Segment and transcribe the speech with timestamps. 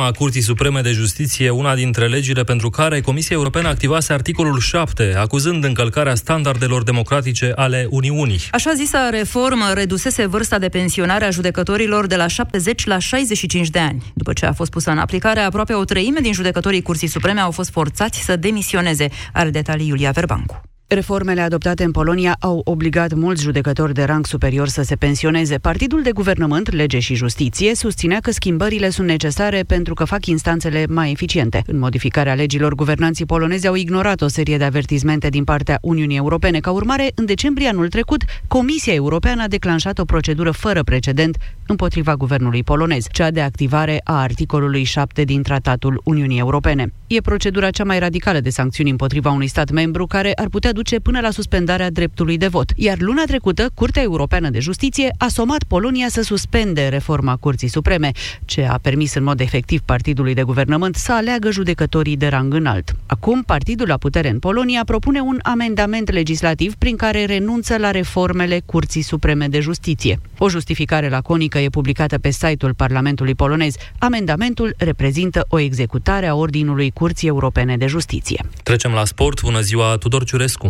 [0.00, 5.14] reforma Curții Supreme de Justiție una dintre legile pentru care Comisia Europeană activase articolul 7,
[5.16, 8.40] acuzând încălcarea standardelor democratice ale Uniunii.
[8.50, 13.78] Așa zisa reformă redusese vârsta de pensionare a judecătorilor de la 70 la 65 de
[13.78, 14.12] ani.
[14.14, 17.50] După ce a fost pusă în aplicare, aproape o treime din judecătorii Curții Supreme au
[17.50, 19.08] fost forțați să demisioneze.
[19.32, 20.69] Are detalii Iulia Verbancu.
[20.92, 25.58] Reformele adoptate în Polonia au obligat mulți judecători de rang superior să se pensioneze.
[25.58, 30.86] Partidul de guvernământ, Lege și Justiție, susținea că schimbările sunt necesare pentru că fac instanțele
[30.88, 31.62] mai eficiente.
[31.66, 36.60] În modificarea legilor, guvernanții polonezi au ignorat o serie de avertizmente din partea Uniunii Europene.
[36.60, 42.16] Ca urmare, în decembrie anul trecut, Comisia Europeană a declanșat o procedură fără precedent împotriva
[42.16, 46.92] guvernului polonez, cea de activare a articolului 7 din Tratatul Uniunii Europene.
[47.06, 51.00] E procedura cea mai radicală de sancțiuni împotriva unui stat membru care ar putea duce
[51.00, 52.72] până la suspendarea dreptului de vot.
[52.76, 58.10] Iar luna trecută, Curtea Europeană de Justiție a somat Polonia să suspende reforma Curții Supreme,
[58.44, 62.96] ce a permis în mod efectiv partidului de guvernământ să aleagă judecătorii de rang înalt.
[63.06, 68.60] Acum, partidul la putere în Polonia propune un amendament legislativ prin care renunță la reformele
[68.66, 70.20] Curții Supreme de Justiție.
[70.38, 73.74] O justificare laconică e publicată pe site-ul Parlamentului polonez.
[73.98, 78.44] Amendamentul reprezintă o executare a ordinului Curții Europene de Justiție.
[78.62, 79.42] Trecem la sport.
[79.42, 80.69] Bună ziua, Tudor Ciurescu!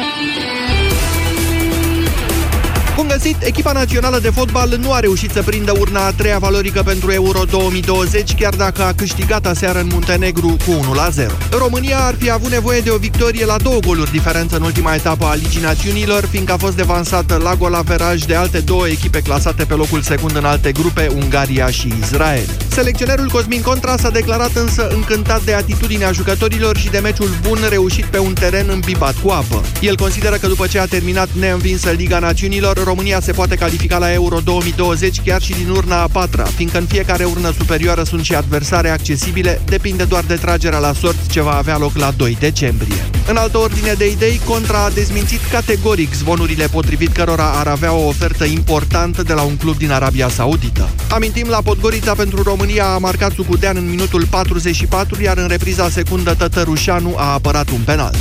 [3.01, 3.43] Bun găsit!
[3.43, 7.43] Echipa națională de fotbal nu a reușit să prindă urna a treia valorică pentru Euro
[7.43, 11.25] 2020, chiar dacă a câștigat aseară în Muntenegru cu 1-0.
[11.57, 15.25] România ar fi avut nevoie de o victorie la două goluri diferență în ultima etapă
[15.25, 19.73] a Ligii Națiunilor, fiindcă a fost devansată la golaveraj de alte două echipe clasate pe
[19.73, 22.49] locul secund în alte grupe, Ungaria și Israel.
[22.67, 28.05] Selecționerul Cosmin Contra s-a declarat însă încântat de atitudinea jucătorilor și de meciul bun reușit
[28.05, 29.61] pe un teren îmbibat cu apă.
[29.79, 34.13] El consideră că după ce a terminat neînvinsă Liga Națiunilor, România se poate califica la
[34.13, 38.35] Euro 2020 chiar și din urna a patra, fiindcă în fiecare urnă superioară sunt și
[38.35, 43.09] adversare accesibile, depinde doar de tragerea la sort ce va avea loc la 2 decembrie.
[43.27, 48.07] În altă ordine de idei, Contra a dezmințit categoric zvonurile potrivit cărora ar avea o
[48.07, 50.89] ofertă importantă de la un club din Arabia Saudită.
[51.09, 56.33] Amintim, la Podgorița pentru România a marcat Sucudean în minutul 44, iar în repriza secundă
[56.33, 58.15] Tătărușanu a apărat un penal.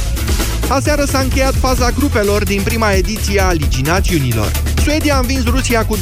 [0.70, 4.50] Aseară s-a încheiat faza grupelor din prima ediție a Ligii Națiunilor.
[4.82, 6.00] Suedia a învins Rusia cu 2-0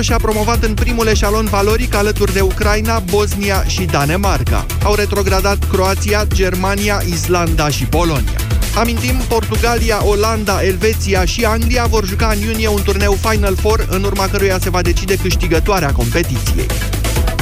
[0.00, 4.66] și a promovat în primul eșalon valoric alături de Ucraina, Bosnia și Danemarca.
[4.82, 8.40] Au retrogradat Croația, Germania, Islanda și Polonia.
[8.76, 14.04] Amintim, Portugalia, Olanda, Elveția și Anglia vor juca în iunie un turneu Final Four, în
[14.04, 16.66] urma căruia se va decide câștigătoarea competiției.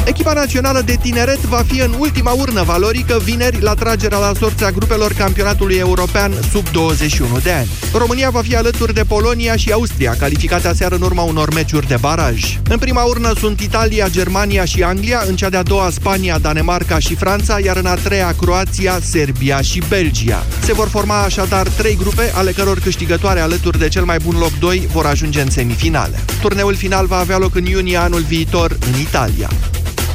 [0.06, 4.70] Echipa națională de tineret va fi în ultima urnă valorică vineri la tragerea la sorța
[4.70, 7.68] grupelor campionatului european sub 21 de ani.
[7.92, 11.96] România va fi alături de Polonia și Austria, calificate aseară în urma unor meciuri de
[12.00, 12.58] baraj.
[12.68, 17.14] În prima urnă sunt Italia, Germania și Anglia, în cea de-a doua Spania, Danemarca și
[17.14, 20.46] Franța, iar în a treia Croația, Serbia și Belgia.
[20.64, 24.58] Se vor forma așadar trei grupe, ale căror câștigătoare alături de cel mai bun loc
[24.58, 26.24] 2 vor ajunge în semifinale.
[26.40, 29.48] Turneul final va avea loc în iunie anul viitor în Italia.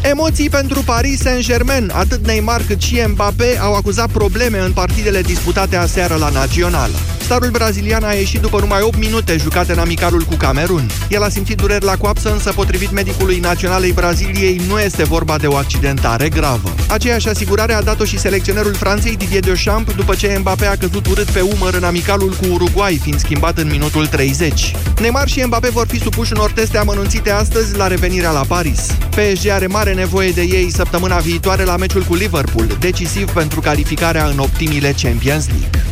[0.01, 1.91] Emoții pentru Paris Saint-Germain.
[1.93, 6.95] Atât Neymar cât și Mbappé au acuzat probleme în partidele disputate aseară la Națională.
[7.29, 10.89] Starul brazilian a ieșit după numai 8 minute jucate în amicalul cu Camerun.
[11.09, 15.47] El a simțit dureri la coapsă, însă potrivit medicului naționalei Braziliei nu este vorba de
[15.47, 16.73] o accidentare gravă.
[16.87, 21.29] Aceeași asigurare a dat-o și selecționerul Franței Didier Deschamps după ce Mbappé a căzut urât
[21.29, 24.75] pe umăr în amicalul cu Uruguay, fiind schimbat în minutul 30.
[25.01, 28.85] Neymar și Mbappé vor fi supuși unor teste amănunțite astăzi la revenirea la Paris.
[29.09, 34.25] PSG are mare nevoie de ei săptămâna viitoare la meciul cu Liverpool, decisiv pentru calificarea
[34.25, 35.83] în optimile Champions League.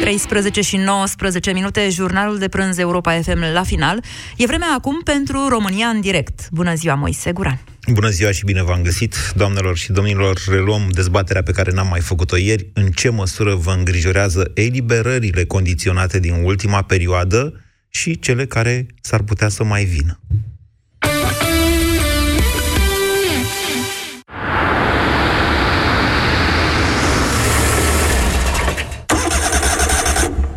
[0.00, 4.04] 13 și 19 minute, jurnalul de prânz Europa FM la final.
[4.36, 6.48] E vremea acum pentru România în direct.
[6.50, 7.60] Bună ziua, Moise Guran!
[7.92, 10.40] Bună ziua și bine v-am găsit, doamnelor și domnilor.
[10.48, 12.70] Reluăm dezbaterea pe care n-am mai făcut-o ieri.
[12.72, 19.48] În ce măsură vă îngrijorează eliberările condiționate din ultima perioadă și cele care s-ar putea
[19.48, 20.20] să mai vină?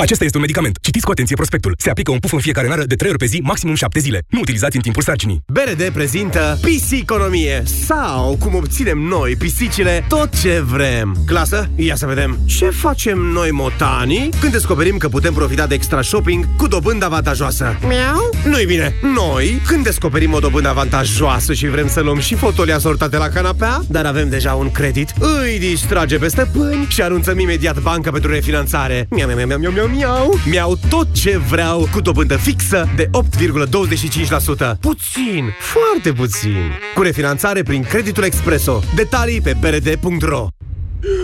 [0.00, 0.78] Acesta este un medicament.
[0.80, 1.74] Citiți cu atenție prospectul.
[1.78, 4.22] Se aplică un puf în fiecare nară de 3 ori pe zi, maximum 7 zile.
[4.28, 5.42] Nu utilizați în timpul sarcinii.
[5.46, 11.16] BRD prezintă Pisiconomie sau cum obținem noi pisicile tot ce vrem.
[11.26, 12.38] Clasă, ia să vedem.
[12.46, 17.78] Ce facem noi motanii când descoperim că putem profita de extra shopping cu dobândă avantajoasă?
[17.80, 18.30] Miau?
[18.44, 18.94] Nu-i bine.
[19.14, 23.82] Noi, când descoperim o dobândă avantajoasă și vrem să luăm și fotolii asortate la canapea,
[23.88, 29.06] dar avem deja un credit, îi distrage pe stăpâni și anunțăm imediat banca pentru refinanțare.
[29.10, 30.38] Miau, miau, miau, miau, miau, miau.
[30.48, 34.78] Miau tot ce vreau cu dobândă fixă de 8,25%.
[34.80, 36.72] Puțin, foarte puțin.
[36.94, 38.82] Cu refinanțare prin creditul Expreso.
[38.94, 40.46] Detalii pe brd.ro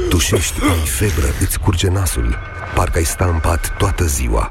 [0.08, 2.38] Tușești, ai febră, îți curge nasul.
[2.74, 4.50] Parcă ai sta în pat toată ziua.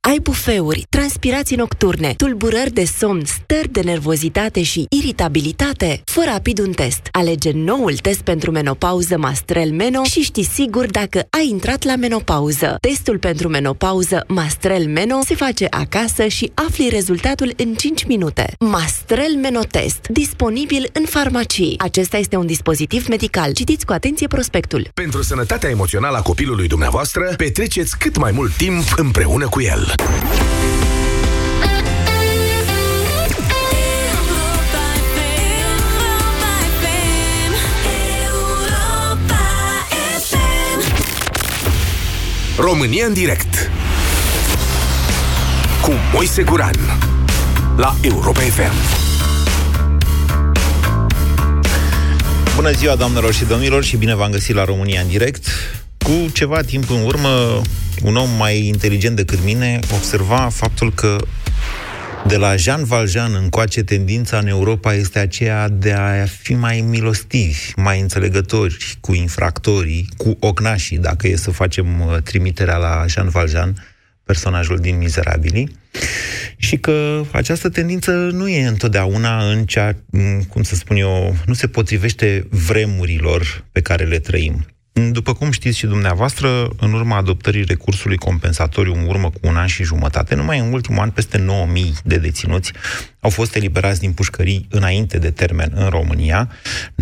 [0.00, 6.02] Ai bufeuri, transpirații nocturne, tulburări de somn, stări de nervozitate și iritabilitate?
[6.04, 7.00] Fă rapid un test.
[7.10, 12.76] Alege noul test pentru menopauză Mastrel Meno și știi sigur dacă ai intrat la menopauză.
[12.80, 18.54] Testul pentru menopauză Mastrel Meno se face acasă și afli rezultatul în 5 minute.
[18.58, 21.74] Mastrel Meno Test, disponibil în farmacii.
[21.78, 23.52] Acesta este un dispozitiv medical.
[23.52, 24.88] Citiți cu atenție prospectul.
[24.94, 29.87] Pentru sănătatea emoțională a copilului dumneavoastră, petreceți cât mai mult timp împreună cu el.
[42.58, 43.70] România în direct
[45.82, 46.74] cu Moise Guran
[47.76, 48.72] la Europa FM.
[52.54, 55.46] Bună ziua, doamnelor și domnilor, și bine v-am găsit la România în direct.
[56.04, 57.60] Cu ceva timp în urmă,
[58.02, 61.18] un om mai inteligent decât mine observa faptul că
[62.26, 67.72] de la Jean Valjean încoace, tendința în Europa este aceea de a fi mai milostivi,
[67.76, 73.86] mai înțelegători cu infractorii, cu ocnașii, dacă e să facem uh, trimiterea la Jean Valjean,
[74.24, 75.76] personajul din Mizerabili,
[76.56, 79.96] și că această tendință nu e întotdeauna în cea,
[80.48, 84.66] cum să spun eu, nu se potrivește vremurilor pe care le trăim.
[85.06, 89.66] După cum știți și dumneavoastră, în urma adoptării recursului compensatoriu în urmă cu un an
[89.66, 92.72] și jumătate, numai în ultimul an peste 9.000 de deținuți
[93.20, 96.50] au fost eliberați din pușcării înainte de termen în România,
[96.90, 96.96] 9.000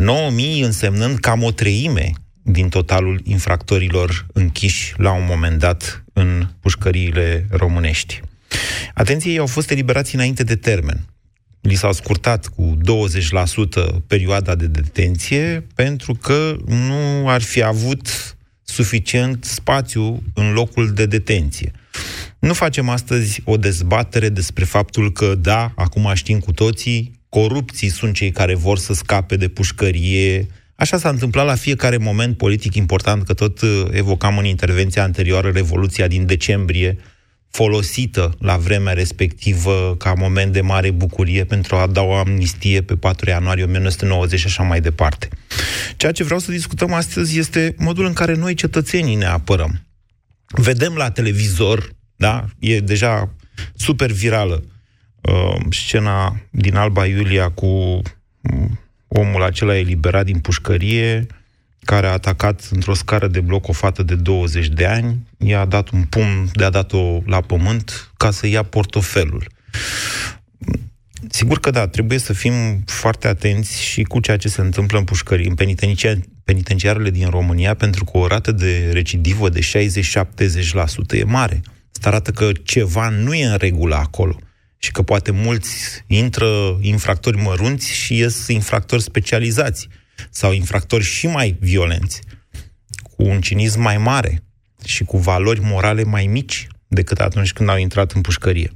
[0.63, 2.13] însemnând cam o treime
[2.43, 8.21] din totalul infractorilor închiși la un moment dat în pușcăriile românești.
[8.95, 11.07] Atenție, ei au fost eliberați înainte de termen
[11.67, 12.77] li s-a scurtat cu
[13.99, 21.07] 20% perioada de detenție pentru că nu ar fi avut suficient spațiu în locul de
[21.07, 21.73] detenție.
[22.39, 28.15] Nu facem astăzi o dezbatere despre faptul că, da, acum știm cu toții, corupții sunt
[28.15, 30.47] cei care vor să scape de pușcărie.
[30.75, 33.61] Așa s-a întâmplat la fiecare moment politic important, că tot
[33.91, 36.99] evocam în intervenția anterioară Revoluția din decembrie
[37.57, 42.97] folosită la vremea respectivă ca moment de mare bucurie pentru a da o amnistie pe
[42.97, 45.29] 4 ianuarie 1990 și așa mai departe.
[45.97, 49.87] Ceea ce vreau să discutăm astăzi este modul în care noi, cetățenii, ne apărăm.
[50.47, 53.35] Vedem la televizor, da, e deja
[53.75, 54.65] super virală
[55.21, 61.27] uh, scena din Alba Iulia cu um, omul acela eliberat din pușcărie,
[61.87, 65.89] care a atacat într-o scară de bloc o fată de 20 de ani, i-a dat
[65.91, 69.47] un pumn de a dat-o la pământ ca să ia portofelul.
[71.29, 75.05] Sigur că da, trebuie să fim foarte atenți și cu ceea ce se întâmplă în
[75.05, 75.55] pușcării, în
[76.45, 79.63] penitenciarele din România, pentru că o rată de recidivă de 60-70%
[81.11, 81.61] e mare.
[81.97, 84.37] Asta arată că ceva nu e în regulă acolo
[84.79, 89.89] și că poate mulți intră infractori mărunți și ies infractori specializați
[90.31, 92.21] sau infractori și mai violenți,
[93.03, 94.43] cu un cinism mai mare
[94.85, 98.73] și cu valori morale mai mici decât atunci când au intrat în pușcărie.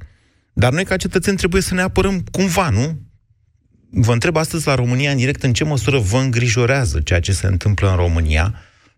[0.53, 2.99] Dar noi, ca cetățeni, trebuie să ne apărăm cumva, nu?
[3.91, 7.47] vă întreb astăzi la România în direct în ce măsură vă îngrijorează ceea ce se
[7.47, 8.55] întâmplă în România,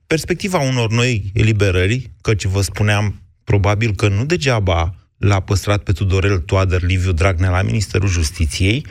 [0.07, 6.37] perspectiva unor noi eliberări, căci vă spuneam probabil că nu degeaba l-a păstrat pe Tudorel
[6.37, 8.85] Toader Liviu Dragnea la Ministerul Justiției,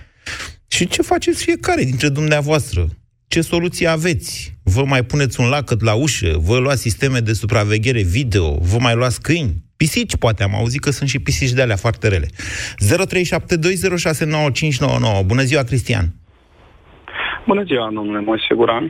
[0.66, 2.88] și ce faceți fiecare dintre dumneavoastră?
[3.34, 4.30] Ce soluții aveți?
[4.74, 6.30] Vă mai puneți un lacăt la ușă?
[6.48, 8.46] Vă luați sisteme de supraveghere video?
[8.70, 9.52] Vă mai luați câini?
[9.80, 12.28] Pisici, poate, am auzit că sunt și pisici de alea foarte rele.
[15.16, 15.26] 0372069599.
[15.32, 16.06] Bună ziua, Cristian!
[17.50, 18.86] Bună ziua, domnule Moise Guran.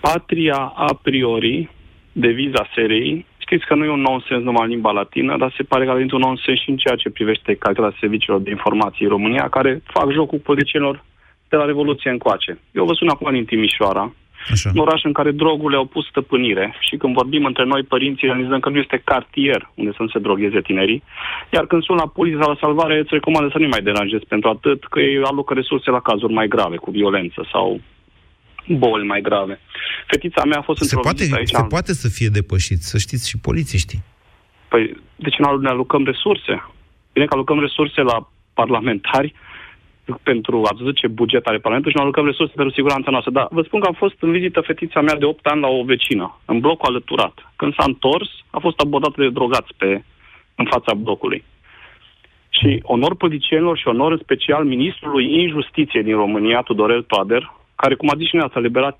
[0.00, 0.58] Patria
[0.88, 1.70] a priori,
[2.12, 5.84] deviza serii, știți că nu e un nonsens numai în limba latină, dar se pare
[5.84, 9.48] că a un nonsens și în ceea ce privește calitatea serviciilor de informații în România,
[9.56, 11.04] care fac jocul politicienilor
[11.48, 12.58] de la Revoluție încoace.
[12.72, 14.12] Eu vă sun acum din Timișoara,
[14.50, 14.70] Așa.
[14.74, 18.60] un oraș în care drogurile au pus stăpânire și când vorbim între noi, părinții, realizăm
[18.60, 21.02] că nu este cartier unde să nu se drogheze tinerii,
[21.52, 24.84] iar când sunt la poliția la salvare, îți recomandă să nu mai deranjezi pentru atât
[24.84, 27.80] că ei alocă resurse la cazuri mai grave, cu violență sau
[28.68, 29.60] boli mai grave.
[30.06, 31.48] Fetița mea a fost se într-o poate, aici.
[31.48, 34.02] Se poate să fie depășit, să știți și polițiștii.
[34.68, 36.64] Păi, de ce nu ne alucăm resurse?
[37.12, 39.34] Bine că alucăm resurse la parlamentari,
[40.22, 43.32] pentru, ați văzut ce buget are Parlamentul și ne alucăm resurse pentru siguranța noastră.
[43.32, 45.84] Dar vă spun că am fost în vizită fetița mea de 8 ani la o
[45.84, 47.52] vecină, în blocul alăturat.
[47.56, 50.02] Când s-a întors, a fost abordată de drogați pe,
[50.54, 51.44] în fața blocului.
[52.48, 58.08] Și onor politicienilor și onor în special ministrului injustiție din România, Tudorel Toader, care, cum
[58.10, 58.98] a zis și noi, a liberat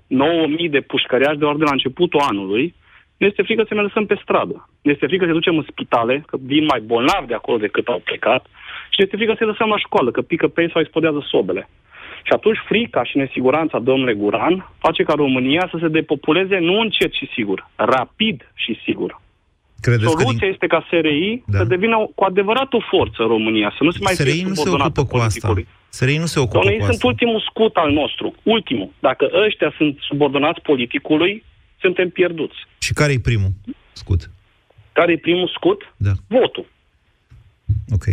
[0.63, 2.75] 9.000 de pușcăriași de ori de la începutul anului,
[3.19, 4.69] ne este frică să ne lăsăm pe stradă.
[4.81, 8.01] Ne este frică să ducem în spitale, că vin mai bolnavi de acolo decât au
[8.03, 8.45] plecat,
[8.89, 11.69] și ne este frică să lăsăm la școală, că pică pe ei sau explodează sobele.
[12.23, 17.11] Și atunci frica și nesiguranța, domnule Guran, face ca România să se depopuleze nu încet
[17.13, 19.21] și sigur, rapid și sigur.
[19.81, 20.49] Credeți Soluția din...
[20.51, 21.57] este ca SRI da.
[21.57, 24.53] să devină cu adevărat o forță în România, să nu se mai SRI fie nu
[24.53, 25.53] se ocupă cu asta.
[25.89, 26.91] SRI nu se ocupă Doamne, cu ei asta.
[26.91, 28.35] sunt ultimul scut al nostru.
[28.43, 28.89] Ultimul.
[28.99, 31.43] Dacă ăștia sunt subordonați politicului,
[31.79, 32.57] suntem pierduți.
[32.79, 33.51] Și care e primul
[33.91, 34.29] scut?
[34.91, 35.93] Care e primul scut?
[35.97, 36.11] Da.
[36.27, 36.65] Votul.
[37.89, 38.05] Ok.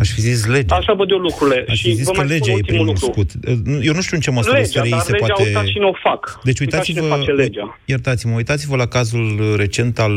[0.00, 0.74] Aș fi zis legea.
[0.74, 1.64] Așa văd eu lucrurile.
[1.68, 3.26] Aș fi și zis vă că mai spun legea e ultimul primul lucru.
[3.26, 3.84] scut.
[3.84, 5.42] Eu nu știu în ce măsură Legea, SRI dar se legea poate...
[5.42, 6.40] au uitat și nu o fac.
[6.44, 7.78] Deci Uitați uitați-vă, ce face legea.
[7.84, 10.12] iertați-mă, uitați-vă la cazul recent al,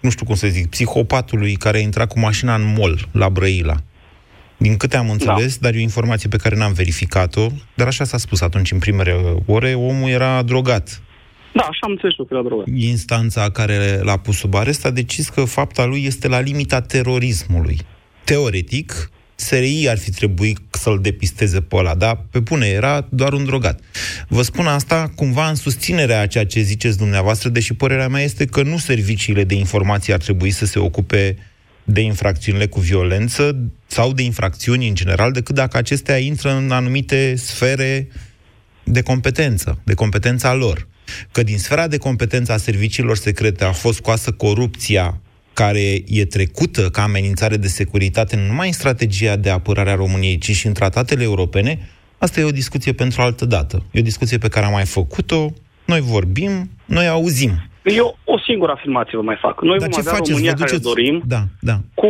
[0.00, 3.76] nu știu cum să zic, psihopatului care a intrat cu mașina în mall la Brăila.
[4.56, 5.66] Din câte am înțeles, da.
[5.66, 9.14] dar e o informație pe care n-am verificat-o, dar așa s-a spus atunci în primele
[9.46, 11.02] ore, omul era drogat.
[11.52, 12.66] Da, așa am înțeles eu că era drogat.
[12.76, 17.78] Instanța care l-a pus sub arest a decis că fapta lui este la limita terorismului.
[18.24, 23.44] Teoretic, SRI ar fi trebuit să-l depisteze pe ăla, dar pe bune, era doar un
[23.44, 23.80] drogat.
[24.28, 28.44] Vă spun asta cumva în susținerea a ceea ce ziceți dumneavoastră, deși părerea mea este
[28.44, 31.36] că nu serviciile de informații ar trebui să se ocupe
[31.84, 37.34] de infracțiunile cu violență sau de infracțiuni în general, decât dacă acestea intră în anumite
[37.36, 38.08] sfere
[38.84, 40.86] de competență, de competența lor.
[41.32, 45.20] Că din sfera de competență a serviciilor secrete a fost scoasă corupția
[45.54, 50.38] care e trecută ca amenințare de securitate nu numai în strategia de apărare a României,
[50.38, 51.78] ci și în tratatele europene,
[52.18, 53.82] asta e o discuție pentru altă dată.
[53.90, 55.46] E o discuție pe care am mai făcut-o,
[55.86, 56.50] noi vorbim,
[56.84, 57.50] noi auzim.
[57.82, 59.62] Eu o singură afirmație vă mai fac.
[59.62, 60.30] Noi Dar vom ce avea faceți?
[60.30, 60.82] România Vă duceți...
[60.82, 61.76] care dorim, da, da.
[61.94, 62.08] cu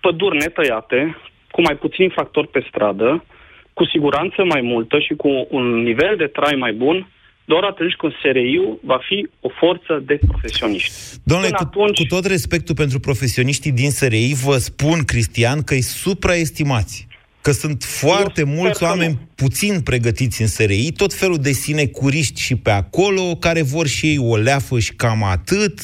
[0.00, 1.16] păduri netăiate,
[1.50, 3.24] cu mai puțini infractori pe stradă,
[3.72, 7.08] cu siguranță mai multă și cu un nivel de trai mai bun,
[7.46, 10.92] doar atunci când SRI-ul va fi o forță de profesioniști.
[11.22, 11.98] Domnule, cu, atunci...
[11.98, 17.06] cu tot respectul pentru profesioniștii din SRI, vă spun, Cristian, că îi supraestimați.
[17.40, 19.28] Că sunt foarte Eu mulți oameni nu.
[19.34, 24.18] puțin pregătiți în SRI, tot felul de sinecuriști și pe acolo, care vor și ei
[24.18, 25.80] o leafă și cam atât.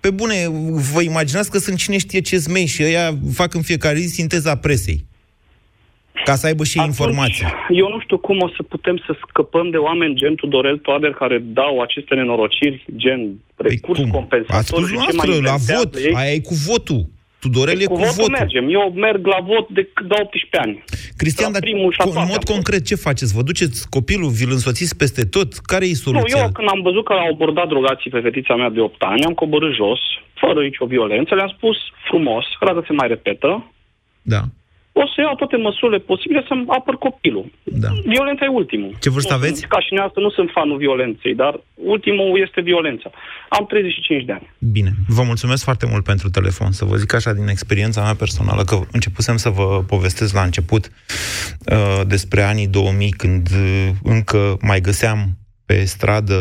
[0.00, 0.34] Pe bune,
[0.92, 4.56] vă imaginați că sunt cine știe ce zmei și ăia fac în fiecare zi sinteza
[4.56, 5.08] presei.
[6.24, 7.46] Ca să aibă și Atunci, informații.
[7.68, 11.38] Eu nu știu cum o să putem să scăpăm de oameni gen Tudorel Toader care
[11.38, 13.20] dau aceste nenorociri, gen
[13.56, 14.18] recurs Păi cum?
[14.18, 14.56] compensator.
[14.58, 15.94] Ați spus și ce mai noastră, la inventează vot.
[16.04, 16.14] ei.
[16.14, 17.02] Aia e cu votul.
[17.44, 18.36] Tudorel e cu, cu votul votul.
[18.38, 18.64] mergem.
[18.78, 20.84] Eu merg la vot de cât de 18 ani.
[21.16, 22.52] Cristian, La dar primul și a co- în doua mod am fost.
[22.54, 23.34] concret, ce faceți?
[23.36, 25.50] Vă duceți copilul, vi-l însoțiți peste tot?
[25.72, 26.40] Care e Nu, soluția?
[26.44, 29.32] eu când am văzut că au abordat drogații pe fetița mea de 8 ani, am
[29.42, 30.00] coborât jos,
[30.42, 31.76] fără nicio violență, le-am spus
[32.08, 33.50] frumos, că dacă se mai repetă,
[34.22, 34.42] Da.
[35.02, 37.46] O să iau toate măsurile posibile să-mi apăr copilul.
[37.84, 37.88] Da.
[38.14, 38.96] Violența e ultimul.
[39.00, 39.58] Ce vârstă Nu aveți?
[39.58, 43.10] Sunt, ca și noastră, nu sunt fanul violenței, dar ultimul este violența.
[43.48, 44.46] Am 35 de ani.
[44.58, 44.90] Bine.
[45.08, 46.70] Vă mulțumesc foarte mult pentru telefon.
[46.72, 50.84] Să vă zic așa din experiența mea personală, că începusem să vă povestesc la început
[50.86, 55.18] uh, despre anii 2000, când uh, încă mai găseam
[55.66, 56.38] pe stradă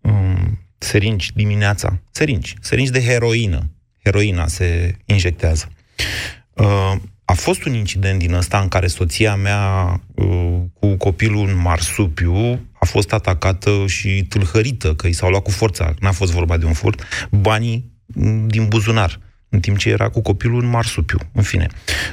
[0.00, 1.88] um, seringi dimineața.
[2.10, 2.54] Seringi.
[2.60, 3.60] Seringi de heroină.
[4.04, 5.68] Heroina se injectează.
[6.54, 6.92] Uh,
[7.30, 12.60] a fost un incident din ăsta în care soția mea uh, cu copilul în marsupiu
[12.72, 16.64] a fost atacată și tâlhărită, că i s-au luat cu forța, n-a fost vorba de
[16.64, 21.42] un furt, banii mm, din buzunar, în timp ce era cu copilul în marsupiu, în
[21.42, 21.66] fine.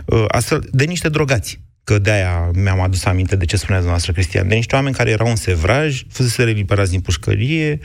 [0.05, 4.47] Uh, astfel, de niște drogați că de-aia mi-am adus aminte de ce spunea dumneavoastră, Cristian,
[4.47, 7.79] de niște oameni care erau în sevraj, fusese reliberați din pușcărie,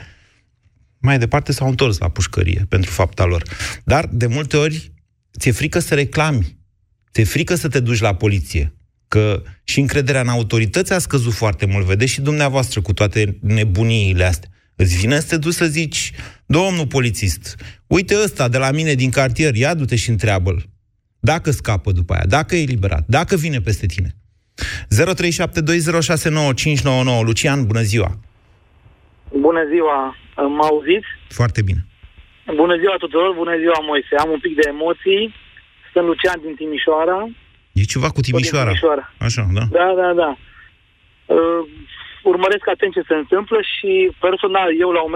[0.97, 3.43] mai departe s-au întors la pușcărie pentru fapta lor.
[3.83, 4.91] Dar, de multe ori,
[5.39, 6.61] ți-e frică să reclami,
[7.13, 8.73] ți-e frică să te duci la poliție,
[9.07, 14.23] că și încrederea în autorități a scăzut foarte mult, vedeți și dumneavoastră cu toate nebuniile
[14.23, 14.49] astea.
[14.75, 16.11] Îți vine să te duci să zici,
[16.45, 17.55] domnul polițist,
[17.87, 20.63] uite ăsta de la mine din cartier, ia du-te și întreabă-l.
[21.19, 24.15] Dacă scapă după aia, dacă e eliberat, dacă vine peste tine.
[24.55, 24.57] 0372069599
[27.23, 28.19] Lucian, bună ziua!
[29.39, 30.15] Bună ziua!
[30.35, 31.07] Mă auziți?
[31.27, 31.85] Foarte bine.
[32.55, 34.15] Bună ziua tuturor, bună ziua Moise.
[34.23, 35.33] Am un pic de emoții.
[35.93, 37.19] Sunt Lucian din Timișoara.
[37.79, 38.71] E ceva cu Timișoara.
[38.71, 39.05] Timișoara.
[39.27, 39.63] Așa, da.
[39.79, 40.31] Da, da, da.
[41.35, 41.61] Uh,
[42.31, 43.91] urmăresc atent ce se întâmplă și
[44.25, 45.07] personal, eu la 1,85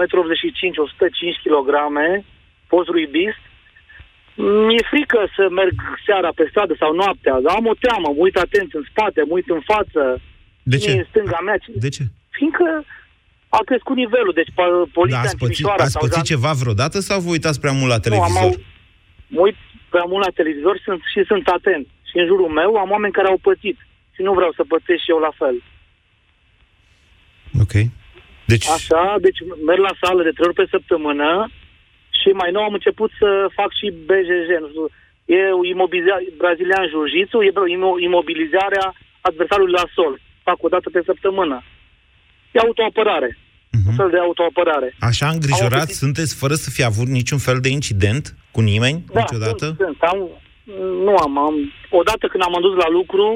[0.76, 1.68] m, 105 kg,
[2.72, 3.42] post ruibist,
[4.66, 5.74] mi-e frică să merg
[6.06, 9.34] seara pe stradă sau noaptea, dar am o teamă, mă uit atent în spate, mă
[9.38, 10.02] uit în față.
[10.72, 10.90] De ce?
[10.90, 11.56] În stânga mea.
[11.86, 12.02] De ce?
[12.36, 12.66] Fiindcă
[13.58, 15.82] a crescut nivelul, deci pa- poliția Da, în ați pățit, Timișoara...
[15.84, 18.30] ați sau pățit Zan- ceva vreodată sau vă uitați prea mult la televizor?
[18.30, 18.54] Nu, am au...
[19.34, 19.56] mă uit
[19.90, 21.86] prea mult la televizor și sunt, și sunt atent.
[22.10, 23.78] Și în jurul meu am oameni care au pățit.
[24.14, 25.56] Și nu vreau să pățesc și eu la fel.
[27.62, 27.74] Ok.
[28.52, 31.48] Deci, Așa, deci merg la sală de trei ori pe săptămână
[32.20, 33.28] și mai nou am început să
[33.58, 34.50] fac și BJJ.
[34.60, 34.86] Nu știu,
[35.36, 35.40] e
[35.74, 38.86] imobilizarea, brazilian jiu-jitsu, e imo- imobilizarea
[39.20, 40.20] adversarului la sol.
[40.42, 41.56] Fac o dată pe săptămână.
[42.52, 43.38] E autoapărare.
[43.86, 44.94] Un fel de autoapărare.
[45.00, 49.20] așa îngrijorați Am sunteți fără să fi avut niciun fel de incident cu nimeni Da,
[49.20, 49.64] niciodată?
[49.66, 49.96] Sunt, sunt.
[50.00, 50.18] Am,
[51.06, 51.54] nu am, am.
[51.90, 53.26] Odată când am dus la lucru,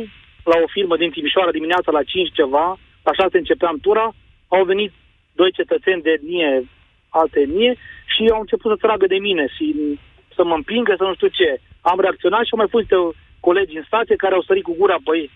[0.45, 4.07] la o firmă din Timișoara dimineața la 5 ceva, la 6 începeam tura,
[4.49, 4.93] au venit
[5.41, 6.51] doi cetățeni de etnie,
[7.09, 7.73] alte etnie,
[8.13, 9.67] și au început să tragă de mine și
[10.37, 11.51] să mă împingă, să nu știu ce.
[11.81, 12.99] Am reacționat și au mai fost niște
[13.47, 15.31] colegi în stație care au sărit cu gura pe ei,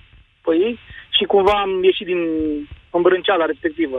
[0.45, 0.75] pe ei
[1.17, 2.21] și cumva am ieșit din
[2.97, 3.99] îmbrânceala respectivă.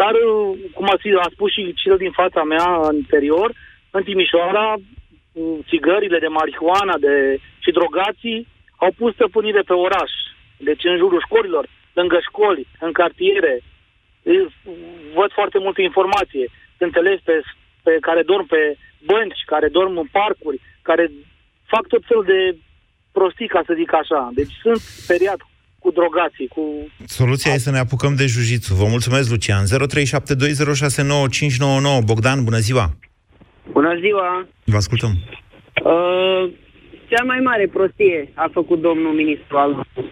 [0.00, 0.96] Dar, uh, cum a,
[1.26, 3.52] a spus și cel din fața mea anterior,
[3.90, 10.12] în Timișoara, uh, țigările de marihuana de, și drogații au pus stăpânire pe oraș.
[10.56, 13.60] Deci în jurul școlilor, lângă școli, în cartiere.
[14.22, 14.46] Eu
[15.14, 16.46] Văd foarte multă informație.
[16.78, 17.40] Sunt elevi pe,
[17.82, 18.76] pe care dorm pe
[19.06, 21.10] bănci, care dorm în parcuri, care
[21.66, 22.56] fac tot felul de
[23.12, 24.30] prostii, ca să zic așa.
[24.34, 25.40] Deci sunt speriat
[25.82, 26.62] cu drogații, cu
[27.06, 29.64] Soluția e să ne apucăm de jiu Vă mulțumesc, Lucian.
[29.64, 29.68] 0372069599.
[32.04, 32.86] Bogdan, bună ziua!
[33.76, 34.46] Bună ziua!
[34.64, 35.12] Vă ascultăm.
[35.84, 36.42] Uh,
[37.10, 40.02] cea mai mare prostie a făcut domnul ministru al nostru.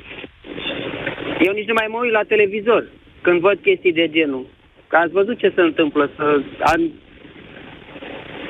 [1.47, 2.83] Eu nici nu mai mă uit la televizor
[3.21, 4.47] când văd chestii de genul.
[4.89, 6.75] Că ați văzut ce se întâmplă, să a,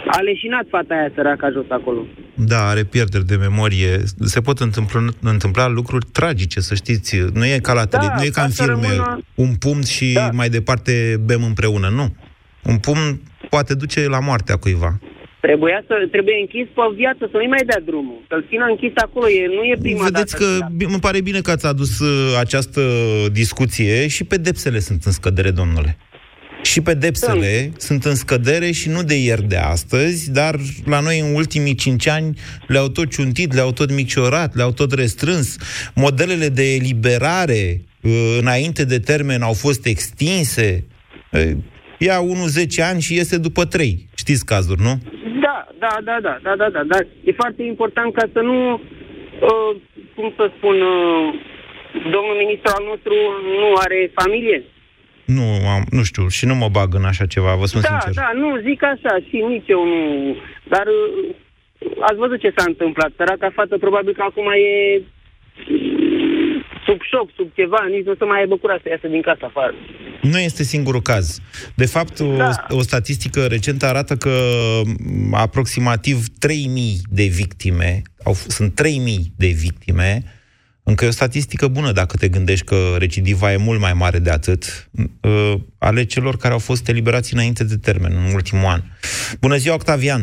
[0.07, 2.07] a leșinat fata aia săraca jos acolo.
[2.47, 4.03] Da, are pierderi de memorie.
[4.25, 7.17] Se pot întâmpla, întâmpla lucruri tragice, să știți.
[7.33, 9.55] Nu e ca la tele, Da, nu e ca ca în să filme, rămână- un
[9.55, 10.31] pumn și Da.
[10.33, 11.89] mai departe bem împreună.
[11.89, 12.15] Nu.
[12.63, 14.99] Un pumn poate duce la moartea cuiva.
[15.41, 18.19] Trebuia să, trebuie închis pe viață, să nu-i mai dea drumul.
[18.29, 20.45] Să-l țină închis acolo, e, nu e prima Vedeți dată.
[20.45, 22.81] că bi- îmi pare bine că ați adus uh, această
[23.33, 25.97] discuție și pedepsele sunt în scădere, domnule.
[26.63, 30.55] Și pedepsele sunt în scădere și nu de ieri de astăzi, dar
[30.87, 35.57] la noi în ultimii cinci ani le-au tot ciuntit, le-au tot micșorat, le-au tot restrâns.
[35.95, 40.85] Modelele de eliberare uh, înainte de termen au fost extinse.
[41.33, 41.51] Uh,
[42.07, 44.09] Ia unul 10 ani și iese după 3.
[44.23, 44.95] Știți cazuri, nu?
[45.45, 46.99] Da, da, da, da, da, da, da, da.
[47.29, 49.71] E foarte important ca să nu, uh,
[50.15, 51.27] cum să spun, uh,
[52.15, 53.15] domnul ministru al nostru
[53.63, 54.59] nu are familie.
[55.37, 58.23] Nu, am, nu știu, și nu mă bag în așa ceva, vă spun da, sincer.
[58.23, 60.01] da, nu, zic așa și nici eu nu.
[60.73, 61.35] Dar uh,
[62.09, 63.11] ați văzut ce s-a întâmplat.
[63.17, 65.03] Săraca fată probabil că acum e
[66.87, 69.47] sub șoc, sub ceva, nici nu o să mai aibă curaj să iasă din casa
[69.47, 69.75] afară.
[70.23, 71.41] Nu este singurul caz.
[71.75, 72.51] De fapt, o, Da.
[72.69, 74.31] o statistică recentă arată că
[75.31, 76.29] m, aproximativ 3.000
[77.11, 78.87] de victime, au, f- sunt 3.000
[79.37, 80.23] de victime,
[80.91, 84.31] încă e o statistică bună dacă te gândești că recidiva e mult mai mare de
[84.31, 84.63] atât,
[85.23, 88.81] uh, ale celor care au fost eliberați înainte de termen, în ultimul an.
[89.41, 90.23] Bună ziua, Octavian!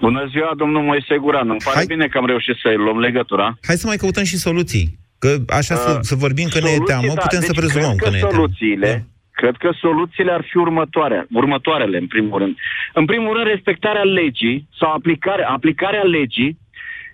[0.00, 1.48] Bună ziua, domnul Moise Guran.
[1.50, 1.86] Îmi pare Hai.
[1.94, 3.58] bine că am reușit să luăm legătura.
[3.66, 4.98] Hai să mai căutăm și soluții.
[5.18, 7.20] Că așa să, Uh, să vorbim că ne e Soluții, teamă, da.
[7.20, 8.34] putem să Deci prezumăm cred că ne e teamă.
[8.34, 9.06] soluțiile,
[9.40, 12.54] Cred că soluțiile ar fi următoare, următoarele, în primul rând.
[12.94, 16.58] În primul rând, respectarea legii sau aplicare, aplicarea legii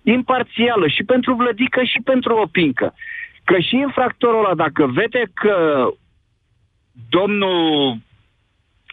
[0.05, 2.95] imparțială și pentru Vlădică și pentru Opincă.
[3.45, 5.57] Că și infractorul ăla, dacă vede că
[7.09, 7.97] domnul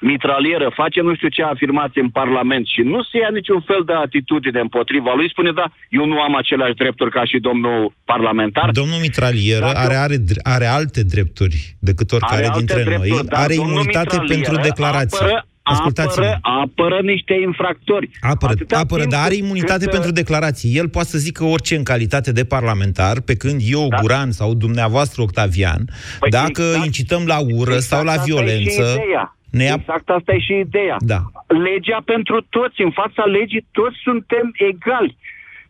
[0.01, 3.93] mitralieră face nu știu ce afirmație în Parlament și nu se ia niciun fel de
[3.93, 8.69] atitudine împotriva lui, spune, da, eu nu am aceleași drepturi ca și domnul parlamentar.
[8.71, 13.23] Domnul mitralieră Dacă- are, are, are alte drepturi decât oricare Are alte dintre drepturi, noi.
[13.23, 15.25] dar are domnul imunitate mitralieră pentru declarații.
[15.25, 16.25] Apără, Ascultați-mă.
[16.25, 18.09] apără, apără niște infractori.
[18.21, 20.77] Apără, Atâta apără timp dar are cât- imunitate cât, pentru uh, declarații.
[20.77, 23.97] El poate să zică orice în calitate de parlamentar, pe când eu, da.
[24.01, 25.81] Guran sau dumneavoaă, Octavian,
[26.19, 26.85] Păi dacă exact.
[26.85, 29.35] incităm la ură Exact sau la asta e și violență, ideea.
[29.51, 29.75] ne ia...
[29.79, 30.95] Exact asta e și ideea.
[30.99, 31.19] Da.
[31.47, 35.17] Legea pentru toți, în fața legii toți suntem egali.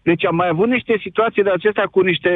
[0.01, 2.31] Deci am mai avut niște situații de acestea cu niște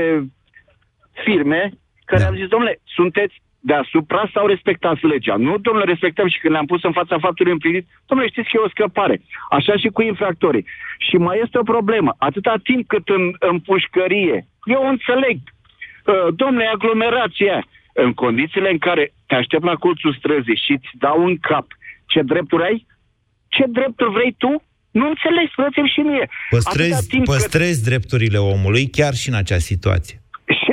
[1.26, 1.72] firme
[2.06, 2.28] care Da.
[2.28, 3.36] au zis, domnule, sunteți
[3.70, 5.36] deasupra sau respectați legea?
[5.48, 8.68] Nu, domnule, respectăm și când le-am pus în fața faptului împlinit, domnule, știți că e
[8.68, 9.16] o scăpare.
[9.58, 10.66] Așa și cu infractorii.
[11.08, 12.12] Și mai este o problemă.
[12.18, 14.38] Atâta timp cât în, în pușcărie,
[14.76, 17.58] eu înțeleg, uh, domnule, aglomerația,
[17.94, 21.66] în condițiile în care te aștept la colțul străzii și îți dau în cap
[22.12, 22.86] ce drepturi ai,
[23.48, 24.52] ce drepturi vrei tu,
[24.92, 26.22] nu înțeleg, spuneți-mi și mie.
[26.22, 30.18] Atâta Păstrezi, timp cât- păstrezi drepturile omului chiar și în acea situație.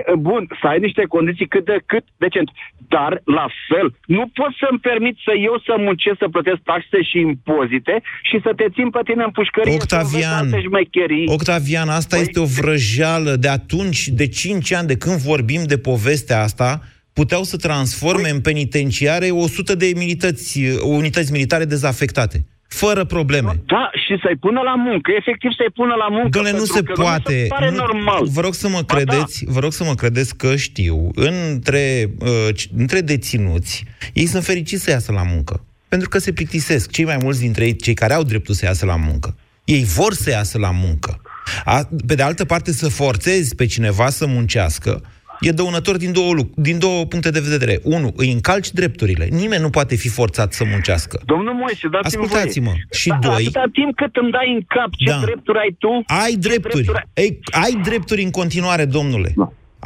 [0.06, 2.48] Și, bun, să ai niște condiții cât de cât decent.
[2.94, 3.86] Dar, la fel,
[4.16, 7.94] nu pot să-mi permit să eu să muncesc, să plătesc taxe și impozite
[8.28, 11.26] și să te țin pe tine în pușcărie Octavian, să înveți alte șmecherii.
[11.38, 15.78] Octavian, asta Păi- este o vrăjeală de atunci, de 5 ani, de când vorbim de
[15.78, 16.80] povestea asta,
[17.12, 22.46] puteau să transforme Păi- în penitenciare 100 de milități, unități militare dezafectate.
[22.72, 23.52] Fără probleme.
[23.66, 26.28] Da, și să-i pună la muncă, efectiv să-i pună la muncă.
[26.28, 27.32] Doamne, nu pentru se că poate.
[27.32, 28.26] Nu mi se pare Nu- normal.
[28.26, 28.94] Vă rog să mă Ba da.
[28.94, 34.44] credeți, vă rog să mă credeți că știu, între, uh, c- între deținuți, ei sunt
[34.44, 35.64] fericiți să iasă la muncă.
[35.88, 36.90] Pentru că se plictisesc.
[36.90, 39.36] Cei mai mulți dintre ei, cei care au dreptul să iasă la muncă.
[39.64, 41.20] Ei vor să iasă la muncă.
[41.64, 45.02] A, pe de altă parte, să forțezi pe cineva să muncească
[45.42, 47.78] e dăunător din două, luc- din două puncte de vedere.
[47.82, 49.24] Unu, îi încalci drepturile.
[49.30, 51.20] Nimeni nu poate fi forțat să muncească.
[51.26, 52.64] Domnul Moise, dați-mi Ascultați-mă.
[52.66, 52.86] voie.
[52.92, 55.18] Și Da, doi, Atâta timp cât îmi dai în cap ce Da.
[55.24, 55.90] drepturi ai tu...
[56.06, 56.86] ai ce drepturi.
[57.14, 59.34] Ei, ai drepturi în continuare, domnule.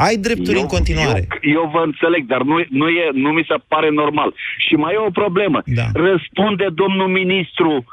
[0.07, 1.27] Ai drepturi în continuare.
[1.41, 4.35] Eu, eu vă înțeleg, dar nu, nu, e, nu mi se pare normal.
[4.67, 5.59] Și mai e o problemă.
[5.81, 5.87] Da.
[6.09, 7.85] Răspunde domnul ministru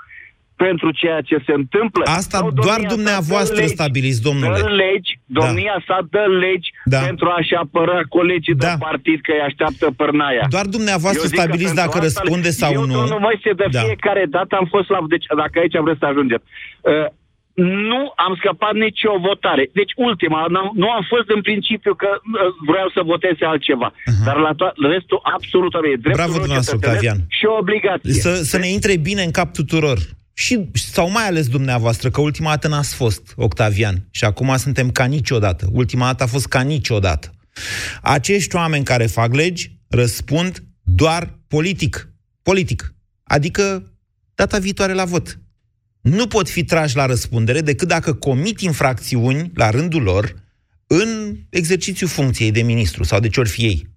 [0.56, 2.04] pentru ceea ce se întâmplă.
[2.06, 4.60] Asta Sau doar domnia sa dumneavoastră dă legi, stabiliți, domnule.
[4.62, 7.00] Dă legi, domnia sa dă legi Da.
[7.08, 10.46] pentru a-și apăra colegii de partid că îi așteaptă pârnaia.
[10.50, 12.94] Doar dumneavoastră Eu zic că stabiliți pentru dacă asta- răspunde sau eu, nu.
[13.00, 13.80] domnul Moise, de Da.
[13.86, 15.00] fiecare dată am fost la...
[15.14, 16.46] Deci, dacă aici vreți să ajungeți.
[16.82, 17.08] Uh,
[17.90, 19.64] nu am scăpat nicio votare.
[19.80, 22.22] Deci, ultima, n-am- nu am fost în principiu că uh,
[22.72, 23.94] vreau să voteze altceva.
[24.26, 27.20] Dar la to- restul, absolut, e dreptul Bravo meu dumneavoastră, cetățenesc Octavian.
[27.38, 28.14] și o obligație.
[28.26, 29.98] Să, să ne intre bine în cap tuturor.
[30.34, 34.08] Și, sau mai ales dumneavoastră, că ultima dată n-ați fost, Octavian.
[34.12, 35.70] Și acum suntem ca niciodată.
[35.72, 37.34] Ultima dată a fost ca niciodată.
[38.02, 42.10] Acești oameni care fac legi răspund doar politic.
[42.42, 42.96] Politic.
[43.24, 43.94] Adică
[44.36, 45.40] data viitoare la vot.
[46.02, 50.36] Nu pot fi trași la răspundere decât dacă comit infracțiuni la rândul lor
[50.88, 53.92] în exercițiul funcției de ministru sau de ce ori fi ei.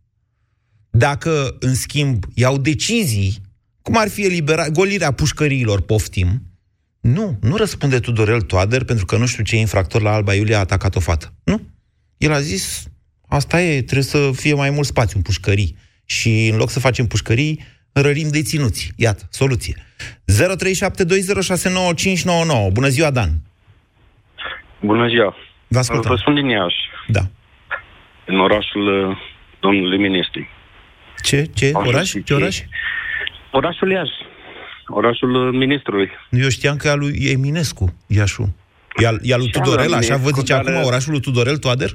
[0.90, 3.40] Dacă, în schimb, iau decizii,
[3.86, 6.42] cum ar fi elibera, golirea pușcăriilor, poftim,
[7.00, 10.60] nu, nu răspunde Tudorel Toader pentru că nu știu ce infractor la Alba Iulia a
[10.60, 11.32] atacat o fată.
[11.44, 11.60] Nu.
[12.16, 12.88] El a zis,
[13.28, 15.76] asta e, trebuie să fie mai mult spațiu în pușcării.
[16.04, 18.92] Și în loc să facem pușcării, rărim deținuți.
[18.96, 19.74] Iată, soluție.
[19.88, 19.92] 0372069599.
[22.72, 23.30] Bună ziua, Dan.
[24.80, 25.36] Bună ziua.
[25.68, 26.10] Vă ascultăm.
[26.10, 26.76] Vă spun din Iași.
[27.06, 27.20] Da.
[28.26, 29.16] În orașul uh,
[29.60, 30.48] domnului ministru.
[31.22, 31.50] Ce?
[31.54, 31.72] Ce?
[31.74, 32.08] Așa Oraș?
[32.08, 32.62] și Ce oraș?
[33.52, 34.12] Orașul Iași.
[34.88, 36.10] Orașul uh, ministrului.
[36.30, 38.54] Eu știam că e al lui Eminescu, Iașu.
[39.02, 40.84] E al, e al lui Și al Tudorel, lui așa vă Eminescu, zice dar- acum,
[40.84, 41.90] orașul lui Tudorel Toader?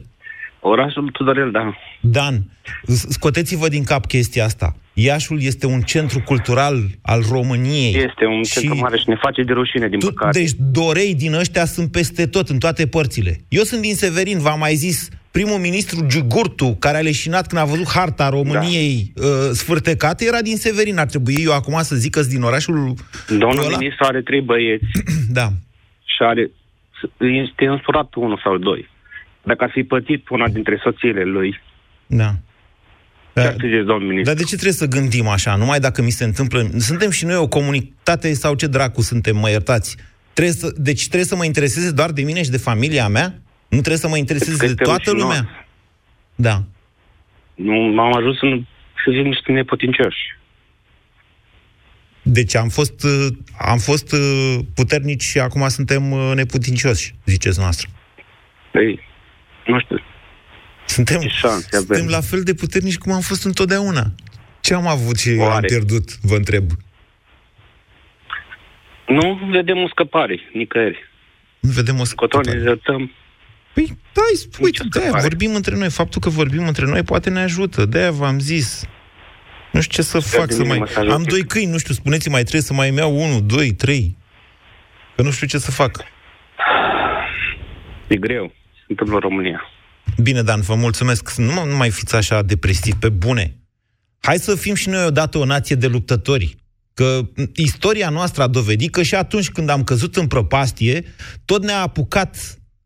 [0.64, 1.74] Orașul Tudorel, da.
[2.02, 2.44] Dan,
[2.88, 4.76] s- scoteți-vă din cap chestia asta.
[4.94, 7.94] Iașul este un centru cultural al României.
[7.96, 10.40] Este un centru mare și ne face de rușine, din Tu, păcate.
[10.40, 13.38] deci dorei din ăștia sunt peste tot, în toate părțile.
[13.48, 17.66] Eu sunt din Severin, v-am mai zis, primul ministru Giugurtu, care a leșinat când a
[17.66, 19.26] văzut harta României da.
[19.26, 20.98] uh, sfârtecată, era din Severin.
[20.98, 22.94] Ar trebui eu acum să zic că din orașul
[23.28, 23.78] Domnul ăla?
[23.78, 24.86] ministru are trei băieți.
[25.40, 25.48] da.
[26.04, 26.52] Și are...
[27.18, 28.90] Este însurat unul sau doi.
[29.44, 31.60] Dacă ar fi pătit una dintre soțiile lui,
[32.08, 32.36] Da.
[33.34, 34.24] ce ar ziceți, domnul ministru?
[34.24, 35.56] Dar de ce trebuie să gândim așa?
[35.56, 36.70] Numai dacă mi se întâmplă...
[36.78, 39.98] Suntem și noi o comunitate sau ce dracu suntem, mă iertați?
[40.34, 43.28] Trebuie să, deci trebuie să mă intereseze doar de mine și de familia mea?
[43.70, 45.22] Nu trebuie să mă intereseze Cred de că toată rușinos.
[45.36, 45.68] lumea?
[46.36, 46.64] Da.
[47.56, 48.66] Nu, am ajuns în,
[49.06, 50.18] să zic niște neputincioși.
[52.24, 53.28] Deci am fost, uh,
[53.60, 57.90] am fost uh, puternici și acum suntem uh, neputincioși, ziceți noastră.
[58.72, 59.00] Păi,
[59.66, 60.02] nu știu.
[60.86, 62.10] Suntem, Ce șanse suntem avem?
[62.10, 64.12] la fel de puternici cum am fost întotdeauna.
[64.62, 65.68] Ce am avut și am Oare?
[65.68, 66.72] pierdut, vă întreb.
[69.08, 71.00] Nu vedem o scăpare, nicăieri.
[71.60, 73.12] Nu vedem o Încotro ne îndreptăm.
[73.74, 74.22] Păi, da,
[74.60, 75.22] uite, de scăpare.
[75.22, 75.90] vorbim între noi.
[75.90, 77.86] Faptul că vorbim între noi poate ne ajută.
[77.86, 78.86] De-aia v-am zis.
[79.72, 80.80] Nu știu ce să fac, de să mine mai...
[80.80, 81.30] mesajul Am tip.
[81.30, 84.18] doi câini, nu știu, spuneți mai trebuie să mai îmi iau unul, doi, trei.
[85.16, 86.04] Că nu știu ce să fac.
[88.08, 88.54] E greu.
[88.92, 89.62] Se întâmplă în România.
[90.22, 91.36] Bine, Dan, vă mulțumesc.
[91.36, 93.56] Nu, mă- nu mai fiți așa depresiv, pe bune.
[94.22, 96.56] Hai să fim și noi odată o nație de luptători.
[96.94, 101.04] Că m, istoria noastră a dovedit că și atunci când am căzut în prăpastie,
[101.46, 102.38] tot ne-a apucat,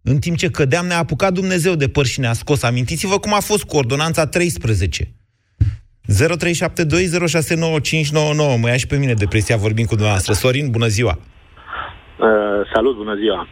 [0.02, 2.64] în timp ce cădeam, ne-a apucat Dumnezeu de păr și ne-a scos.
[2.64, 5.12] Amintiți-vă cum a fost cu ordonanța 13.
[6.08, 8.60] 0372069599.
[8.60, 10.34] Mă ia și pe mine depresia vorbind cu dumneavoastră.
[10.34, 11.20] Sorin, bună ziua!
[12.20, 12.28] Uh,
[12.74, 13.48] salut, bună ziua!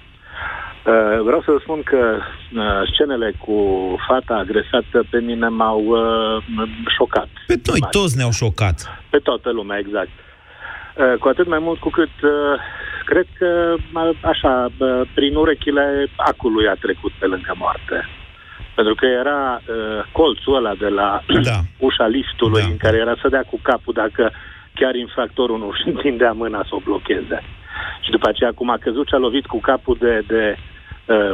[0.86, 3.58] Uh, vreau să vă spun că uh, scenele cu
[4.08, 6.44] fata agresată pe mine m-au uh,
[6.98, 7.28] șocat.
[7.48, 9.02] Pe noi toți ne-au șocat.
[9.10, 10.10] Pe toată lumea, exact.
[10.96, 12.60] Uh, cu atât mai mult cu cât uh,
[13.06, 18.10] cred că uh, așa, uh, prin urechile acului a trecut pe lângă moarte.
[18.76, 21.60] Pentru că era uh, colțul ăla de la da.
[21.80, 22.68] ușa liftului da.
[22.68, 24.32] în care era să dea cu capul dacă
[24.74, 27.44] chiar infractorul nu își întindea mâna să o blocheze.
[28.02, 30.72] Și după aceea, cum a căzut și a lovit cu capul de, de uh,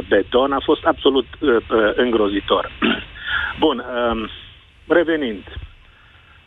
[0.08, 2.70] beton, a fost absolut uh, uh, îngrozitor.
[3.58, 4.28] Bun, um,
[4.88, 5.44] revenind.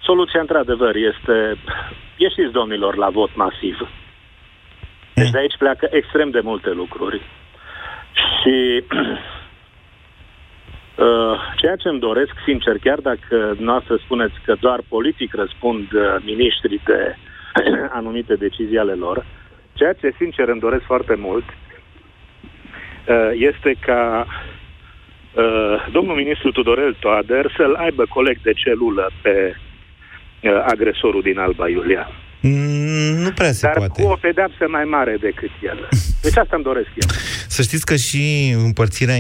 [0.02, 1.58] Soluția, într-adevăr, este
[2.18, 3.88] ieșiți, domnilor, la vot masiv.
[5.14, 7.22] Deci de aici pleacă extrem de multe lucruri.
[8.14, 8.84] Și
[11.06, 16.16] uh, ceea ce îmi doresc, sincer, chiar dacă noastră spuneți că doar politic răspund uh,
[16.26, 17.16] miniștrii de
[18.00, 19.26] anumite decizii ale lor,
[19.74, 21.63] ceea ce, sincer, îmi doresc foarte mult uh,
[23.34, 24.26] este ca
[25.34, 25.44] uh,
[25.92, 29.56] domnul ministru Tudorel Toader să-l aibă coleg de celulă pe
[30.42, 32.08] uh, agresorul din Alba Iulia.
[32.42, 34.02] Mm, Nu prea se Dar poate.
[34.02, 35.90] cu o pedeapsă mai mare decât el.
[36.22, 37.10] Deci asta îmi doresc eu.
[37.48, 39.16] Să știți că și împărțirea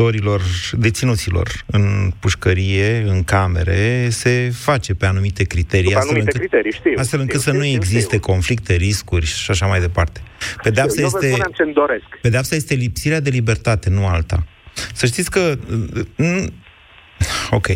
[0.00, 5.84] infractorilor, deținuților în pușcărie, în camere, se face pe anumite criterii.
[5.84, 6.92] După astfel anumite încât, criterii, știu.
[6.96, 8.20] astfel încât știu, să nu știu, existe știu.
[8.32, 10.20] conflicte, riscuri și așa mai departe.
[10.62, 12.04] Pedeapsa eu vă este, spuneam ce-mi doresc.
[12.22, 14.46] pedeapsa este lipsirea de libertate, nu alta.
[14.94, 15.58] Să știți că...
[16.16, 16.52] mm,
[17.50, 17.66] Ok.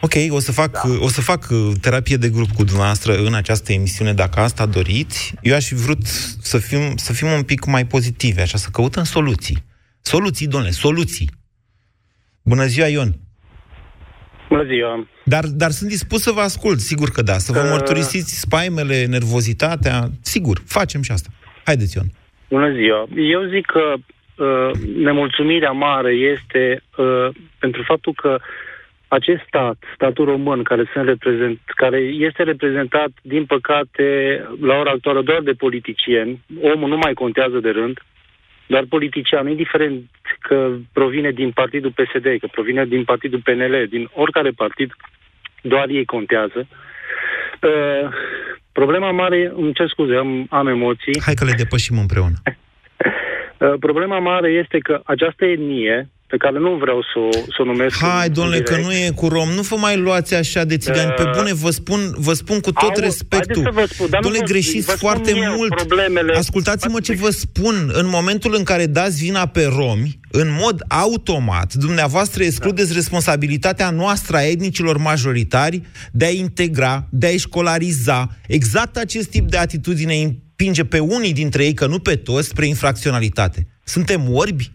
[0.00, 0.80] Ok, o să fac, da.
[1.00, 5.34] o să fac uh, terapie de grup cu dumneavoastră în această emisiune, dacă asta doriți.
[5.42, 6.06] Eu aș fi vrut
[6.40, 9.64] să fim, să fim un pic mai pozitivi, așa, să căutăm soluții.
[10.02, 11.28] Soluții, domnule, soluții.
[12.42, 13.08] Bună ziua, Ion!
[14.48, 15.06] Bună ziua!
[15.24, 17.32] Dar, dar sunt dispus să vă ascult, sigur că da.
[17.38, 17.68] Să vă Uh.
[17.70, 20.08] mărturisiți spaimele, nervozitatea.
[20.20, 21.30] Sigur, facem și asta.
[21.64, 22.06] Haideți, Ion.
[22.48, 23.06] Bună ziua!
[23.16, 28.38] Eu zic că uh, nemulțumirea mare este uh, pentru faptul că
[29.08, 34.04] acest stat, statul român, care, sunt reprezent, care este reprezentat, din păcate,
[34.60, 37.98] la ora actuală doar de politicieni, omul nu mai contează de rând,
[38.66, 44.50] doar politicianul, indiferent că provine din partidul PSD, că provine din partidul PNL, din oricare
[44.50, 44.92] partid,
[45.62, 46.66] doar ei contează.
[47.62, 48.08] Uh,
[48.72, 51.20] problema mare, îmi cer scuze, am, am emoții.
[51.24, 52.36] Hai că le depășim împreună.
[53.62, 57.64] Uh, problema mare este că această etnie, pe care nu vreau să o, să o
[57.64, 57.96] numesc...
[57.98, 59.48] Hai, în domnule, că direct, nu e cu rom.
[59.48, 61.10] Nu vă mai luați așa de țigani.
[61.10, 63.62] Pe Uh, bune, vă spun, vă spun cu tot Au, respectul.
[63.62, 65.74] haideți să vă spun, dar nu Domnule, vă- greșiți vă spun foarte eu mult.
[65.74, 66.32] problemele.
[66.36, 67.90] Ascultați-mă ce vă spun.
[67.92, 72.94] În momentul în care dați vina pe romi, în mod automat, dumneavoastră excludeți Da.
[72.94, 78.28] responsabilitatea noastră a etnicilor majoritari de a integra, de a-i școlariza.
[78.46, 82.66] Exact acest tip de atitudine împinge pe unii dintre ei, că nu pe toți, spre
[82.66, 83.66] infracționalitate.
[83.84, 84.70] Suntem orbi?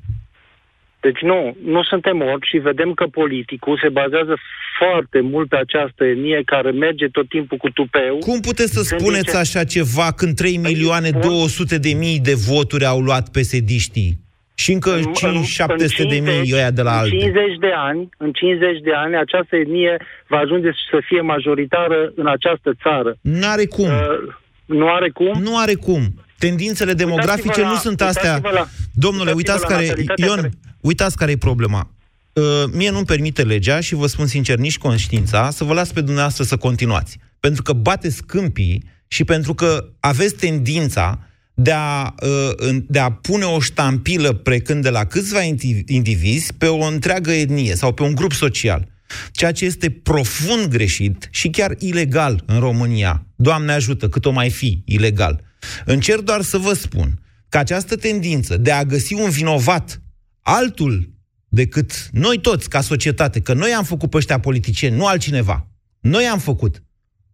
[0.99, 4.36] Deci nu, nu suntem orbi și vedem că politicul se bazează
[4.79, 8.17] foarte mult pe această etnie care merge tot timpul cu tupeu.
[8.17, 12.33] Cum puteți să Când spuneți zice- așa ceva când 3 milioane 200 de mii de
[12.33, 14.17] voturi au luat pesediștii?
[14.55, 17.17] Și încă În- 5-700 în de 50 mii ăia de la în alte.
[17.17, 22.27] 50 de ani, în 50 de ani, această etnie va ajunge să fie majoritară în
[22.27, 23.17] această țară.
[23.21, 23.86] N-are cum.
[23.86, 24.33] Uh,
[24.65, 25.41] nu are cum?
[25.41, 26.01] Nu are cum.
[26.38, 28.34] Tendințele demografice Uitați-vă la- nu sunt astea.
[28.34, 29.88] uitați-vă la- Domnule, uitați-vă uitați la care...
[29.88, 31.91] natalitatea Ion, care- uitați care e problema.
[32.34, 36.02] Uh, mie nu-mi permite legea și vă spun sincer, nici conștiința, să vă las pe
[36.02, 37.17] dumneavoastră să continuați.
[37.39, 41.19] Pentru că bateți câmpii și pentru că aveți tendința
[41.54, 46.54] de a, uh, în- de a pune o ștampilă plecând de la câțiva indi- indivizi
[46.54, 48.88] pe o întreagă etnie sau pe un grup social.
[49.32, 53.26] Ceea ce este profund greșit și chiar ilegal în România.
[53.36, 55.43] Doamne ajută, cât o mai fi ilegal.
[55.86, 60.02] Încerc doar să vă spun că această tendință de a găsi un vinovat
[60.41, 61.15] altul
[61.48, 65.67] decât noi toți, ca societate, că noi am făcut pe ăștia politicieni, nu altcineva.
[66.00, 66.84] Noi am făcut.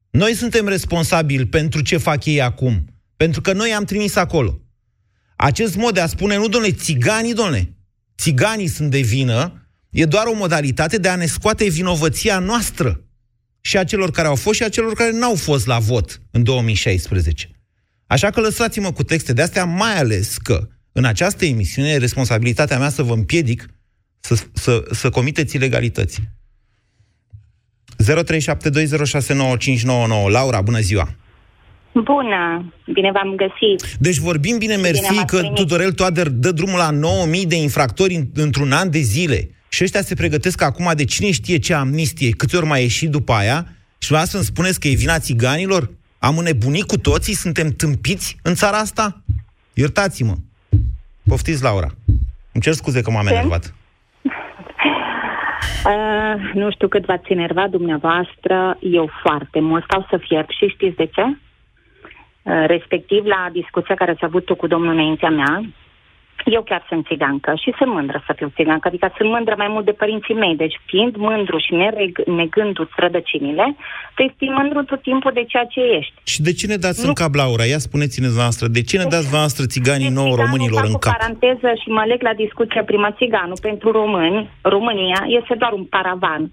[0.09, 2.85] Noi suntem responsabili pentru ce fac ei acum.
[3.15, 4.61] Pentru că noi am trimis acolo.
[5.35, 7.77] Acest mod de a spune, nu, domnule, țiganii, domnule,
[8.17, 13.03] țiganii sunt de vină, e doar o modalitate de a ne scoate vinovăția noastră
[13.61, 16.43] și a celor care au fost și a celor care n-au fost la vot în
[16.43, 17.49] 2016.
[18.13, 22.77] Așa că lăsați-mă cu texte de astea, mai ales că în această emisiune e responsabilitatea
[22.77, 23.65] mea să vă împiedic
[24.19, 26.21] să, să, să comiteți ilegalități.
[28.03, 28.05] 0372069599
[30.27, 31.09] Laura, bună ziua!
[31.93, 32.73] Bună!
[32.93, 33.95] Bine v-am găsit!
[33.99, 35.55] Deci vorbim bine, mersi, bine că primit.
[35.55, 36.91] Tudorel Toader dă drumul la
[37.41, 39.49] 9.000 de infractori într-un an de zile.
[39.69, 43.33] Și ăștia se pregătesc acum de cine știe ce amnistie, câte ori mai ieși după
[43.33, 45.89] aia, și vreau să-mi spuneți că e vina țiganilor?
[46.27, 47.33] Am înnebunit cu toții?
[47.33, 49.21] Suntem tâmpiți în țara asta?
[49.73, 50.35] Iertați-mă.
[51.29, 51.89] Poftiți, Laura.
[52.53, 53.63] Îmi cer scuze că m-am enervat.
[55.85, 60.95] Uh, nu știu cât v-ați enervat dumneavoastră, eu foarte mult stau să fierb și știți
[60.95, 61.21] de ce?
[61.21, 65.61] Uh, respectiv la discuția care s-a avut cu domnul înaintea mea,
[66.45, 69.85] eu chiar sunt țigancă și sunt mândră să fiu țigancă, adică sunt mândră mai mult
[69.85, 73.75] de părinții mei, deci fiind mândru și nereg- negându-ți rădăcinile,
[74.15, 76.13] te fii mândru tot timpul de ceea ce ești.
[76.23, 77.07] Și de ce ne dați nu.
[77.07, 77.63] în cap, Laura?
[77.65, 81.17] Ia spuneți-ne noastră, de ce ne dați voastră țiganii deci, nouă românilor în cap?
[81.17, 83.57] paranteză și mă leg la discuția prima țiganul.
[83.61, 86.51] Pentru români, România este doar un paravan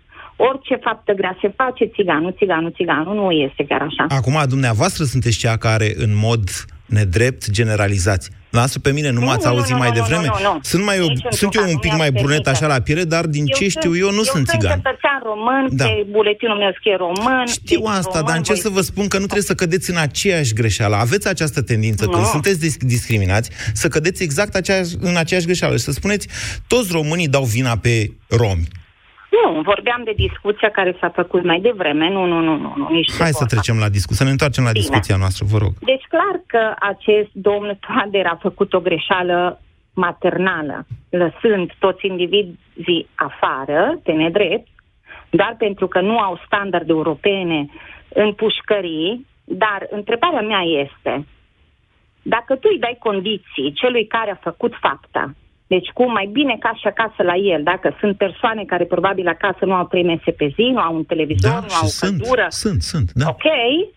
[0.48, 4.05] orice faptă grea se face, țiganul, țiganul, țiganul, nu este chiar așa.
[4.09, 6.42] Acum, dumneavoastră sunteți cea care, în mod
[6.90, 8.31] nedrept, generalizați.
[8.50, 10.26] Lasă pe mine, nu, nu m-ați nu, auzit nu, mai nu, devreme?
[10.26, 10.59] Nu, nu, nu.
[10.62, 10.96] Sunt, mai,
[11.31, 13.96] sunt eu un pic mai brunet așa la piele, dar din eu ce sunt, știu
[13.96, 14.70] eu, nu eu sunt țigan.
[14.70, 15.85] Eu sunt cetățean român, da.
[15.85, 17.46] pe buletinul meu scrie român.
[17.46, 20.53] Știu asta, român, dar încerc să vă spun că nu trebuie să cădeți în aceeași
[20.53, 20.96] greșeală.
[20.96, 22.11] Aveți această tendință, nu.
[22.11, 26.29] când sunteți discriminați, să cădeți exact aceeași, în aceeași greșeală și să spuneți,
[26.66, 28.68] toți românii dau vina pe romi.
[29.31, 32.11] Nu, vorbeam de discuția care s-a făcut mai devreme.
[32.11, 34.71] Nu, nu, nu, nu, nu nici Hai să trecem la discuție, să ne întoarcem la
[34.73, 34.85] Bine.
[34.85, 35.73] discuția noastră, vă rog.
[35.81, 39.61] Deci clar că acest domn Toader a făcut o greșeală
[39.95, 44.69] maternală, lăsând toți indivizii afară, de nedrept,
[45.31, 47.66] doar pentru că nu au standarde europene
[48.09, 51.27] în pușcării, dar întrebarea mea este,
[52.23, 55.35] dacă tu îi dai condiții celui care a făcut fapta
[55.75, 59.63] deci cum mai bine ca și acasă la el, dacă sunt persoane care probabil acasă
[59.65, 62.47] nu au trei mese pe zi, nu au un televizor, da, nu au sunt, căldură.
[62.49, 63.27] Sunt, sunt, da.
[63.29, 63.47] Ok,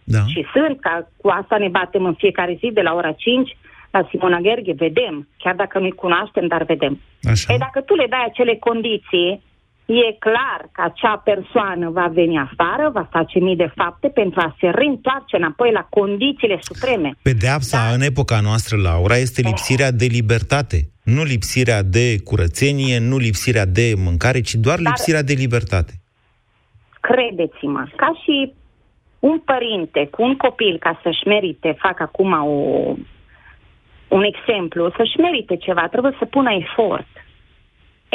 [0.04, 0.24] da.
[0.32, 3.58] și sunt, ca cu asta ne batem în fiecare zi de la ora 5
[3.92, 7.00] la Simona Gherghe, vedem, chiar dacă nu-i cunoaștem, dar vedem.
[7.32, 7.54] Așa.
[7.54, 9.42] E, dacă tu le dai acele condiții,
[9.86, 14.56] e clar că acea persoană va veni afară, va face mii de fapte pentru a
[14.60, 17.12] se reîntoarce înapoi la condițiile supreme.
[17.22, 17.93] Pedeapsa da.
[17.93, 20.78] în epoca noastră, Laura, este lipsirea de libertate.
[21.04, 25.93] Nu lipsirea de curățenie, nu lipsirea de mâncare, ci doar Dar, lipsirea de libertate.
[27.00, 28.54] Credeți-mă, ca și
[29.19, 32.96] un părinte cu un copil ca să-și merite, fac acum o,
[34.08, 37.08] un exemplu, să-și merite ceva, trebuie să pună efort.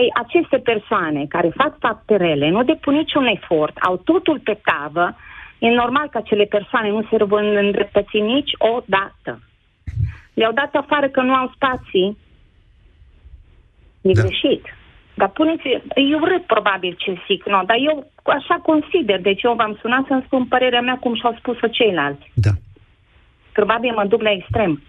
[0.01, 5.17] Ei, aceste persoane care fac fapte rele nu depun niciun efort, au totul pe tavă,
[5.59, 9.43] e normal că acele persoane nu se vor îndreptăți nici o dată.
[10.35, 12.17] Le-au dat afară că nu au spații,
[14.01, 14.23] E da.
[14.23, 14.63] greșit.
[15.15, 15.67] Dar puneți,
[16.13, 20.23] eu râd probabil ce zic, no, dar eu așa consider, deci eu v-am sunat să-mi
[20.27, 22.33] spun părerea mea cum și-au spus-o ceilalți.
[22.35, 22.51] Da.
[23.53, 24.83] Probabil mă duc la extrem.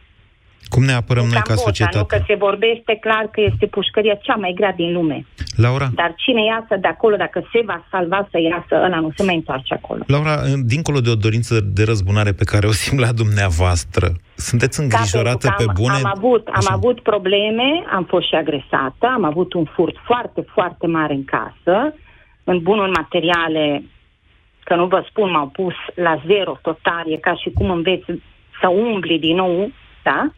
[0.67, 1.97] Cum ne apărăm noi ca societate?
[1.97, 5.25] Nu, că se vorbește clar că este pușcăria cea mai grea din lume.
[5.55, 5.89] Laura?
[5.93, 9.35] Dar cine iasă de acolo, dacă se va salva să iasă, ăla nu se mai
[9.35, 10.03] întoarce acolo.
[10.07, 15.47] Laura, dincolo de o dorință de răzbunare pe care o simt la dumneavoastră, sunteți îngrijorată
[15.47, 15.93] da, pe am, bune?
[15.93, 20.87] Am avut, am avut probleme, am fost și agresată, am avut un furt foarte, foarte
[20.87, 21.93] mare în casă,
[22.43, 23.83] în bunuri materiale,
[24.63, 28.05] că nu vă spun, m-au pus la zero total, e ca și cum înveți
[28.61, 29.71] să umbli din nou,
[30.03, 30.31] da?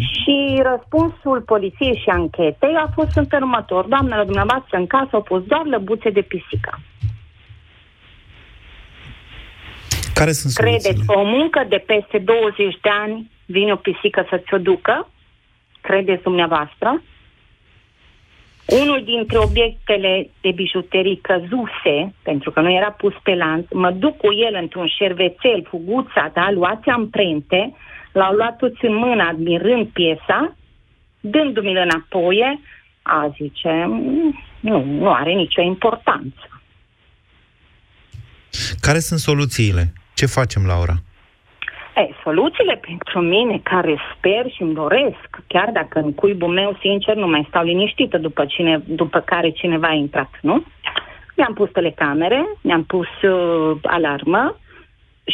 [0.00, 0.22] Uh-huh.
[0.22, 3.84] Și răspunsul poliției și anchetei a fost în următor.
[3.84, 6.78] Doamnele dumneavoastră în casă au pus doar lăbuțe de pisică.
[10.14, 14.36] Care sunt Credeți că o muncă de peste 20 de ani vine o pisică să
[14.46, 15.08] ți-o ducă?
[15.80, 17.02] Credeți dumneavoastră?
[18.82, 24.16] Unul dintre obiectele de bijuterii căzuse, pentru că nu era pus pe lanț, mă duc
[24.16, 27.74] cu el într-un șervețel, fuguța, da, luați amprente,
[28.12, 30.56] l-au luat toți în mână admirând piesa,
[31.20, 32.60] dându-mi-l înapoi,
[33.02, 33.84] a zice,
[34.60, 36.62] nu, nu are nicio importanță.
[38.80, 39.92] Care sunt soluțiile?
[40.14, 40.94] Ce facem, Laura?
[41.96, 47.14] E, soluțiile pentru mine, care sper și îmi doresc, chiar dacă în cuibul meu, sincer,
[47.14, 50.64] nu mai stau liniștită după, cine, după care cineva a intrat, nu?
[51.36, 54.56] Mi-am pus telecamere, mi-am pus uh, alarmă,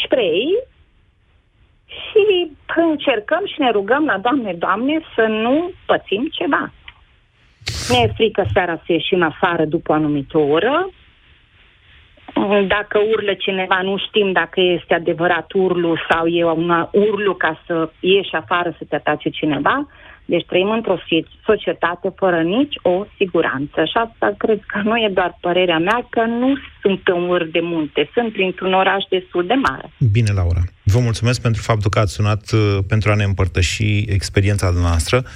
[0.05, 0.67] spray
[2.05, 6.73] și încercăm și ne rugăm la Doamne, Doamne, să nu pățim ceva.
[7.89, 10.91] Ne e frică seara să ieșim afară după o anumită oră,
[12.67, 17.91] dacă urlă cineva, nu știm dacă este adevărat urlu sau e un urlu ca să
[18.01, 19.87] ieși afară să te atace cineva.
[20.33, 20.99] Deci trăim într-o
[21.45, 23.85] societate fără nici o siguranță.
[23.85, 27.61] Și asta cred că nu e doar părerea mea, că nu sunt în ur de
[27.63, 29.91] munte, sunt printr-un oraș destul de mare.
[30.13, 30.61] Bine, Laura.
[30.83, 35.23] Vă mulțumesc pentru faptul că ați sunat uh, pentru a ne împărtăși experiența noastră.
[35.23, 35.27] 0372069599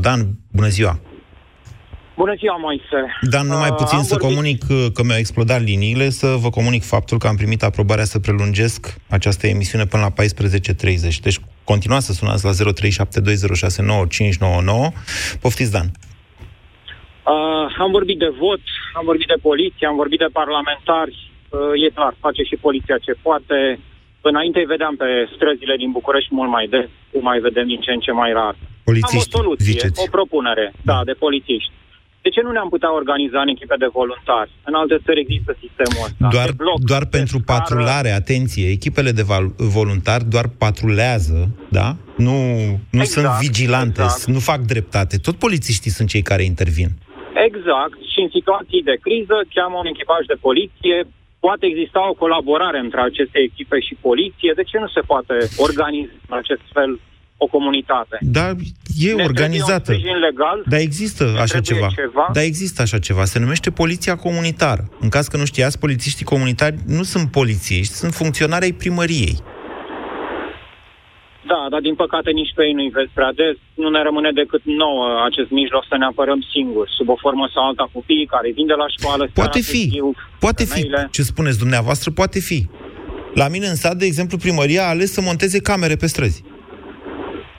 [0.00, 0.20] Dan,
[0.52, 1.00] bună ziua!
[2.22, 3.00] Bună ziua, Moise.
[3.34, 4.28] Dar numai puțin uh, să vorbit...
[4.28, 8.18] comunic uh, că mi-au explodat liniile, să vă comunic faptul că am primit aprobarea să
[8.26, 8.80] prelungesc
[9.18, 11.26] această emisiune până la 14.30.
[11.26, 11.38] Deci
[11.72, 12.58] continuați să sunați la 0372069599.
[15.44, 15.88] Poftiți, Dan.
[17.32, 18.62] Uh, am vorbit de vot,
[18.98, 21.16] am vorbit de poliție, am vorbit de parlamentari.
[21.48, 23.58] Uh, e clar, face și poliția ce poate.
[24.20, 27.90] Înainte îi vedeam pe străzile din București mult mai des, cum mai vedem din ce
[27.92, 28.54] în ce mai rar.
[28.84, 30.00] Polițiști, am o soluție, ziceți.
[30.04, 31.72] o propunere, da, de polițiști.
[32.22, 34.50] De ce nu ne-am putea organiza în echipe de voluntari?
[34.68, 36.28] În alte țări există sistemul ăsta.
[36.36, 37.58] Doar, de bloc, doar de pentru scară.
[37.58, 41.38] patrulare, atenție, echipele de val- voluntari doar patrulează,
[41.78, 41.88] da?
[42.26, 42.36] Nu,
[42.96, 44.24] nu Exact, sunt vigilante, exact.
[44.34, 45.14] nu fac dreptate.
[45.26, 46.90] Tot polițiștii sunt cei care intervin.
[47.48, 47.98] Exact.
[48.12, 50.96] Și în situații de criză cheamă un echipaj de poliție.
[51.46, 54.50] Poate exista o colaborare între aceste echipe și poliție.
[54.60, 55.34] De ce nu se poate
[55.66, 56.90] organiza în acest fel
[57.44, 58.16] o comunitate?
[58.38, 58.50] Dar
[59.08, 59.80] e Ne organizată.
[59.80, 60.58] trebuie un sprijin legal?
[60.72, 61.88] Dar există Ne așa trebuie ceva.
[62.02, 62.24] ceva?
[62.36, 63.24] Dar există așa ceva.
[63.32, 64.82] Se numește poliția comunitară.
[65.00, 69.36] În caz că nu știați, polițiștii comunitari nu sunt polițiști, sunt funcționari ai primăriei.
[71.52, 73.56] Da, dar din păcate nici pe ei nu-i vezi prea des.
[73.82, 77.62] Nu ne rămâne decât nouă acest mijloc să ne apărăm singuri, sub o formă sau
[77.66, 79.22] alta copiii care vin de la școală.
[79.40, 80.08] Poate seara fi, târziu,
[80.44, 80.70] poate fi.
[80.80, 81.08] femeile.
[81.16, 82.58] Ce spuneți dumneavoastră, poate fi.
[83.34, 86.42] La mine în sat, de exemplu, primăria a ales să monteze camere pe străzi.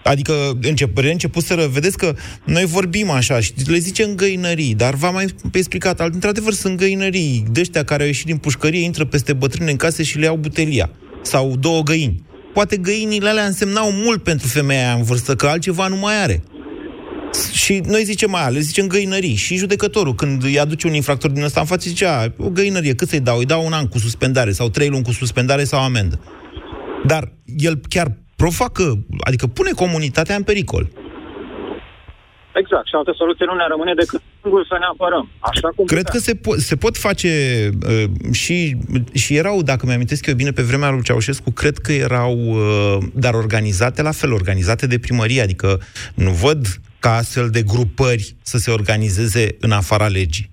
[0.04, 5.26] Adică încep, reîncepuseră, vedeți că noi vorbim așa și le zicem găinării, dar v-am mai
[5.52, 9.72] explicat, al- într-adevăr sunt găinării, de ăștia care au ieșit din pușcărie, intră peste bătrâne
[9.72, 10.90] în case și le iau butelia.
[11.22, 12.24] Sau două găini.
[12.54, 16.44] Poate găinile alea însemnau mult pentru femeia aia în vârstă, că altceva nu mai are.
[17.52, 19.36] Și noi zicem aia, le zicem găinării.
[19.36, 23.10] Și judecătorul, când îi aduce un infractor din ăsta în față, zicea, o găinărie, cât
[23.10, 23.38] să-i dau?
[23.38, 26.20] Îi dau un an cu suspendare sau trei luni cu suspendare sau amendă.
[27.06, 28.86] Dar el chiar profacă,
[29.20, 30.84] adică pune comunitatea în pericol.
[32.62, 32.88] Exact.
[32.88, 35.30] Și altă soluție nu ne rămâne decât singur să ne apărăm.
[35.40, 36.14] Așa cum Cred putem.
[36.14, 37.32] că se, po- se pot face
[37.88, 38.78] uh, și,
[39.14, 43.34] și erau, dacă mi-amintesc eu bine, pe vremea lui Ceaușescu, cred că erau, uh, dar
[43.34, 45.80] organizate la fel, organizate de primărie, adică
[46.16, 46.66] nu văd
[47.00, 50.50] ca astfel de grupări să se organizeze în afara legii,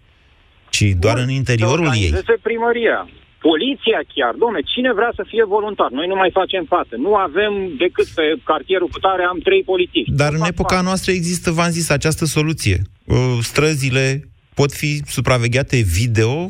[0.70, 1.90] ci doar în interiorul ei.
[1.90, 3.08] Organizeze primăria.
[3.48, 4.34] Poliția chiar.
[4.42, 5.90] Domne, cine vrea să fie voluntar?
[5.90, 6.94] Noi nu mai facem față.
[6.96, 10.12] Nu avem decât pe cartierul cu tare am trei polițiști.
[10.22, 12.78] Dar în epoca noastră există, v-am zis, această soluție.
[13.04, 14.06] Uh, Străzile
[14.54, 16.46] pot fi supravegheate video,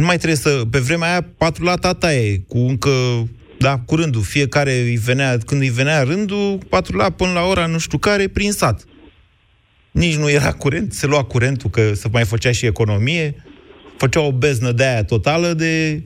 [0.00, 0.62] nu mai trebuie să...
[0.70, 2.90] Pe vremea aia, patrula tata e, cu încă...
[3.58, 4.22] Da, cu rândul.
[4.22, 8.52] Fiecare îi venea, când îi venea rândul, patrula până la ora nu știu care, prin
[8.52, 8.84] sat.
[9.90, 13.34] Nici nu era curent, se lua curentul, că se mai făcea și economie,
[14.00, 16.02] făcea o beznă de aia totală de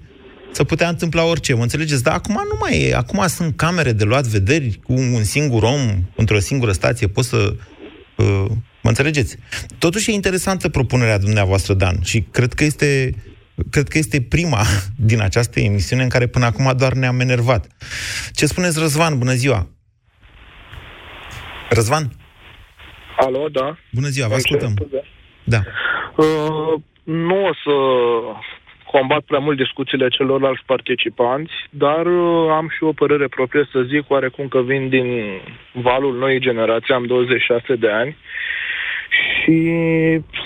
[0.52, 2.02] să putea întâmpla orice, mă înțelegeți?
[2.02, 2.94] Dar acum nu mai e.
[2.94, 5.80] Acum sunt camere de luat vederi cu un singur om
[6.16, 7.06] într-o singură stație.
[7.06, 7.54] Poți să...
[8.16, 8.44] Uh,
[8.82, 9.36] mă înțelegeți?
[9.78, 13.14] Totuși e interesantă propunerea dumneavoastră, Dan, și cred că este
[13.70, 14.62] cred că este prima
[15.10, 17.66] din această emisiune în care până acum doar ne-am enervat.
[18.32, 19.18] Ce spuneți, Răzvan?
[19.18, 19.68] Bună ziua!
[21.70, 22.12] Răzvan?
[23.16, 23.78] Alo, da.
[23.92, 24.74] Bună ziua, vă ascultăm.
[25.44, 25.62] Da.
[26.16, 27.74] Uh, nu o să
[28.96, 34.10] combat prea mult discuțiile celorlalți participanți, dar uh, am și o părere proprie să zic,
[34.10, 35.40] oarecum că vin din
[35.72, 38.16] valul noii generații, am 26 de ani
[39.14, 39.58] și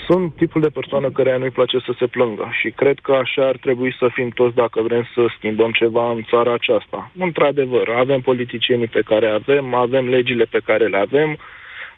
[0.07, 3.57] sunt tipul de persoană care nu-i place să se plângă și cred că așa ar
[3.57, 7.11] trebui să fim toți dacă vrem să schimbăm ceva în țara aceasta.
[7.17, 11.37] Într-adevăr, avem politicienii pe care avem, avem legile pe care le avem,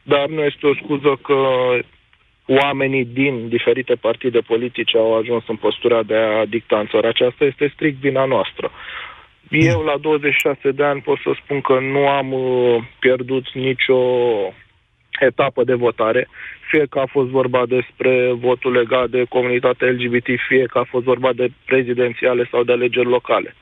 [0.04, 1.38] dar nu este o scuză că
[2.60, 7.46] oamenii din diferite partide politice au ajuns în postura de a dicta în țara aceasta,
[7.46, 8.72] este strict vina noastră.
[9.50, 14.00] Eu, la 26 de ani, pot să spun că nu am uh, pierdut nicio
[15.20, 16.28] etapă de votare,
[16.70, 21.04] fie că a fost vorba despre votul legat de comunitatea LGBT, fie că a fost
[21.04, 23.56] vorba de prezidențiale sau de alegeri locale.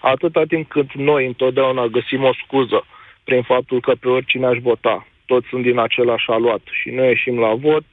[0.00, 2.84] Atâta timp cât noi întotdeauna găsim o scuză
[3.24, 7.38] prin faptul că pe oricine aș vota, toți sunt din același aluat și noi ieșim
[7.38, 7.84] la vot,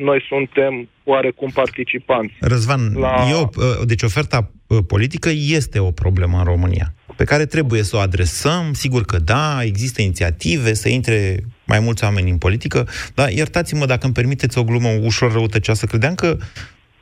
[0.00, 2.34] noi suntem oarecum participanți.
[2.40, 7.46] Răzvan, La- eu, uh, deci oferta uh, politică este o problemă în România, pe care
[7.46, 12.38] trebuie să o adresăm, sigur că da, există inițiative să intre mai mulți oameni în
[12.38, 16.36] politică, dar iertați-mă dacă îmi permiteți o glumă ușor răutăcioasă, credeam că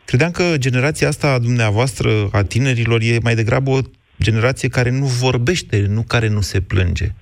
[0.08, 3.78] Credeam că generația asta a dumneavoastră, a tinerilor, e mai degrabă o
[4.22, 7.14] generație care nu vorbește, nu care nu se plânge.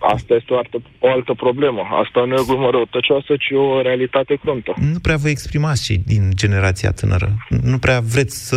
[0.00, 1.82] Asta este o altă, o altă problemă.
[2.04, 4.74] Asta nu e o glumă răutăcioasă, ci o realitate cruntă.
[4.92, 7.28] Nu prea vă exprimați cei din generația tânără.
[7.62, 8.56] Nu prea vreți să...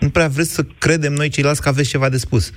[0.00, 2.52] Nu prea vreți să credem noi ceilalți că aveți ceva de spus.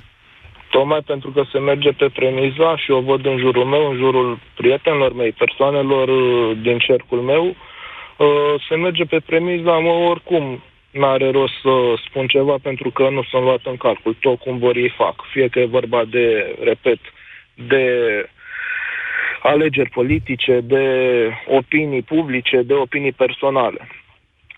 [0.70, 4.38] Tocmai pentru că se merge pe premiza și o văd în jurul meu, în jurul
[4.54, 11.30] prietenilor mei, persoanelor uh, din cercul meu, uh, se merge pe premiza, mă, oricum n-are
[11.30, 11.74] rost să
[12.08, 14.16] spun ceva pentru că nu sunt luat în calcul.
[14.20, 15.16] Tot cum vor ei fac.
[15.32, 16.98] Fie că e vorba de, repet,
[17.54, 17.84] de
[19.42, 20.86] alegeri politice, de
[21.46, 23.88] opinii publice, de opinii personale.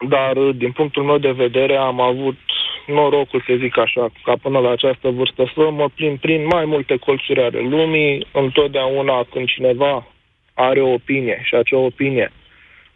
[0.08, 2.38] Dar, uh, din punctul meu de vedere, am avut
[2.86, 6.96] norocul, să zic așa, ca până la această vârstă să mă plin prin mai multe
[6.96, 8.26] colțuri ale lumii.
[8.32, 10.06] Întotdeauna când cineva
[10.54, 12.32] are o opinie și acea opinie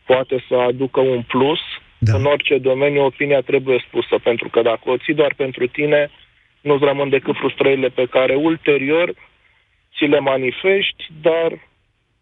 [0.04, 1.60] poate să aducă un plus,
[1.98, 2.16] da.
[2.16, 6.10] în orice domeniu opinia trebuie spusă, pentru că dacă o ții doar pentru tine,
[6.60, 9.14] nu-ți rămân decât frustrările pe care ulterior
[9.96, 11.50] ți le manifesti, dar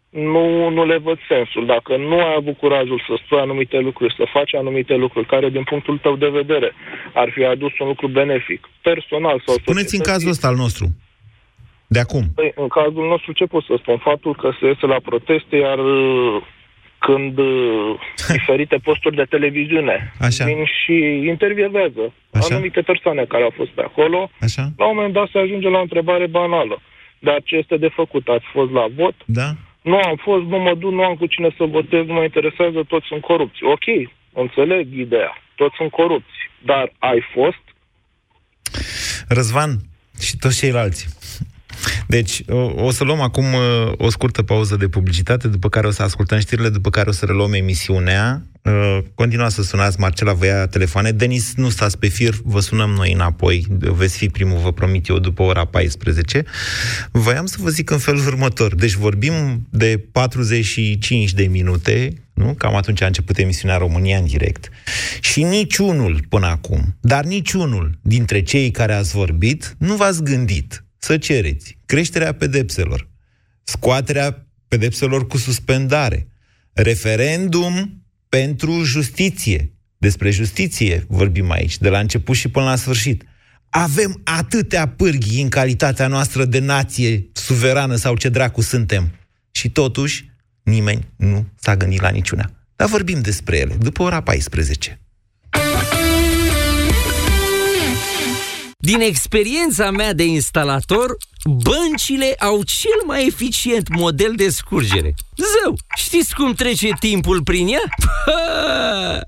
[0.09, 1.65] nu, nu le văd sensul.
[1.65, 5.63] Dacă nu ai avut curajul să spui anumite lucruri, să faci anumite lucruri care, din
[5.63, 6.73] punctul tău de vedere,
[7.13, 10.85] ar fi adus un lucru benefic, personal sau Spuneți în cazul ăsta al nostru.
[11.87, 12.23] De acum.
[12.35, 13.97] Păi, în cazul nostru, ce pot să spun?
[13.97, 16.41] Faptul că se iese la proteste, iar uh,
[16.99, 17.99] când uh,
[18.37, 20.45] diferite posturi de televiziune Așa.
[20.45, 20.95] vin și
[21.33, 22.55] intervievează Așa.
[22.55, 24.63] anumite persoane care au fost pe acolo, Așa.
[24.77, 26.81] la un moment dat se ajunge la o întrebare banală.
[27.19, 28.27] Dar ce este de făcut?
[28.27, 29.15] Ați fost la vot?
[29.25, 29.49] Da.
[29.81, 32.83] Nu am fost, nu mă duc, nu am cu cine să votez, nu mă interesează,
[32.87, 33.63] toți sunt corupți.
[33.63, 36.37] Ok, înțeleg ideea, toți sunt corupți.
[36.65, 37.63] Dar ai fost?
[39.27, 39.69] Răzvan
[40.19, 41.07] și toți ceilalți.
[42.07, 45.91] Deci, o, o să luăm acum uh, o scurtă pauză de publicitate, după care o
[45.91, 48.43] să ascultăm știrile, după care o să reluăm emisiunea.
[48.61, 51.11] Uh, Continuați să sunați, Marcela vă ia telefoane.
[51.11, 53.65] Denis, nu stați pe fir, vă sunăm noi înapoi.
[53.79, 56.43] Veți fi primul, vă promit eu, după ora 14.
[57.11, 58.75] Voiam să vă zic în felul următor.
[58.75, 62.53] Deci vorbim de 45 de minute, nu?
[62.53, 64.69] Cam atunci a început emisiunea România în direct.
[65.19, 71.17] Și niciunul până acum, dar niciunul dintre cei care ați vorbit, nu v-ați gândit să
[71.17, 73.09] cereți creșterea pedepselor,
[73.63, 76.27] scoaterea pedepselor cu suspendare,
[76.73, 79.73] referendum pentru justiție.
[79.97, 83.23] Despre justiție vorbim aici, de la început și până la sfârșit.
[83.69, 89.11] Avem atâtea pârghii în calitatea noastră de nație suverană sau ce dracu suntem.
[89.51, 90.29] Și totuși,
[90.63, 92.51] nimeni nu s-a gândit la niciuna.
[92.75, 95.01] Dar vorbim despre ele, după ora 14.
[98.89, 101.17] Din experiența mea de instalator,
[101.63, 105.13] băncile au cel mai eficient model de scurgere.
[105.35, 107.83] Zău, știți cum trece timpul prin ea?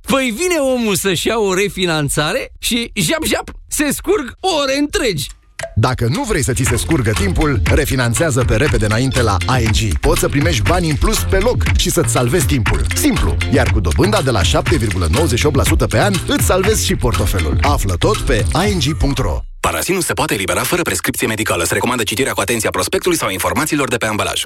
[0.07, 5.27] Păi vine omul să-și ia o refinanțare și, jap-jap, se scurg ore întregi.
[5.75, 9.97] Dacă nu vrei să ți se scurgă timpul, refinanțează pe repede înainte la ING.
[9.99, 12.85] Poți să primești bani în plus pe loc și să-ți salvezi timpul.
[12.95, 17.57] Simplu, iar cu dobânda de la 7,98% pe an, îți salvezi și portofelul.
[17.61, 19.39] Află tot pe ing.ro.
[19.59, 21.63] Parasinul se poate elibera fără prescripție medicală.
[21.63, 24.43] Se recomandă citirea cu atenție a prospectului sau informațiilor de pe ambalaj.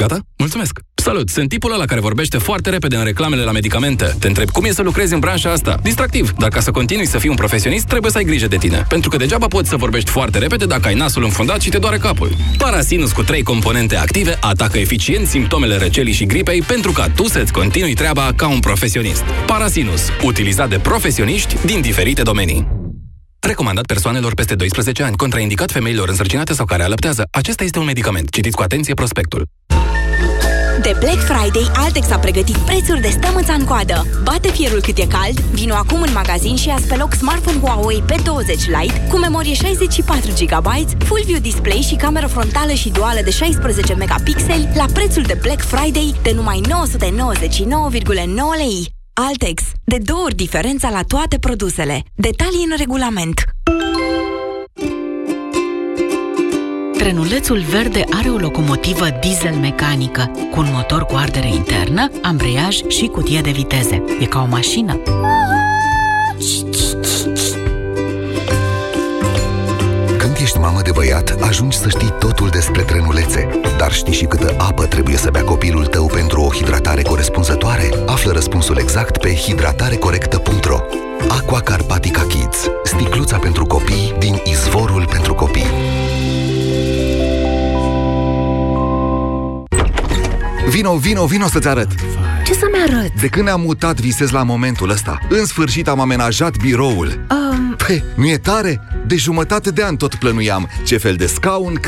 [0.00, 0.18] Gata?
[0.36, 0.80] Mulțumesc!
[0.94, 1.28] Salut!
[1.28, 4.16] Sunt tipul ăla care vorbește foarte repede în reclamele la medicamente.
[4.18, 5.78] Te întreb cum e să lucrezi în branșa asta.
[5.82, 8.84] Distractiv, dar ca să continui să fii un profesionist, trebuie să ai grijă de tine.
[8.88, 11.96] Pentru că degeaba poți să vorbești foarte repede dacă ai nasul înfundat și te doare
[11.98, 12.30] capul.
[12.58, 17.52] Parasinus cu trei componente active atacă eficient simptomele răcelii și gripei pentru ca tu să-ți
[17.52, 19.22] continui treaba ca un profesionist.
[19.46, 22.68] Parasinus, utilizat de profesioniști din diferite domenii.
[23.40, 27.28] Recomandat persoanelor peste 12 ani, contraindicat femeilor însărcinate sau care alăptează.
[27.30, 28.30] Acesta este un medicament.
[28.30, 29.46] Citiți cu atenție prospectul.
[30.82, 34.06] De Black Friday, Altex a pregătit prețuri de stămâța în coadă.
[34.22, 38.02] Bate fierul cât e cald, vino acum în magazin și ia pe loc smartphone Huawei
[38.02, 40.66] P20 Lite cu memorie 64 GB,
[41.04, 45.60] Full View Display și cameră frontală și duală de 16 megapixeli la prețul de Black
[45.60, 46.70] Friday de numai 999,9
[48.56, 48.96] lei.
[49.12, 49.62] Altex.
[49.84, 52.02] De două ori diferența la toate produsele.
[52.14, 53.44] Detalii în regulament.
[57.08, 63.06] Trenulețul verde are o locomotivă diesel mecanică, cu un motor cu ardere internă, ambreiaj și
[63.06, 64.04] cutie de viteze.
[64.20, 65.00] E ca o mașină.
[70.98, 73.60] băiat, ajungi să știi totul despre trenulețe.
[73.78, 77.90] Dar știi și câtă apă trebuie să bea copilul tău pentru o hidratare corespunzătoare?
[78.06, 80.78] Află răspunsul exact pe hidratarecorectă.ro
[81.28, 82.70] Aqua Carpatica Kids.
[82.84, 85.66] Sticluța pentru copii din izvorul pentru copii.
[90.70, 91.88] Vino, vino, vino să-ți arăt!
[92.44, 93.20] Ce să-mi arăt?
[93.20, 95.18] De când ne-am mutat, visez la momentul ăsta.
[95.28, 97.26] În sfârșit am amenajat biroul.
[97.30, 97.74] Um...
[97.86, 98.80] Păi, nu e tare?
[99.06, 101.74] De jumătate de an tot plănuiam ce fel de scaun,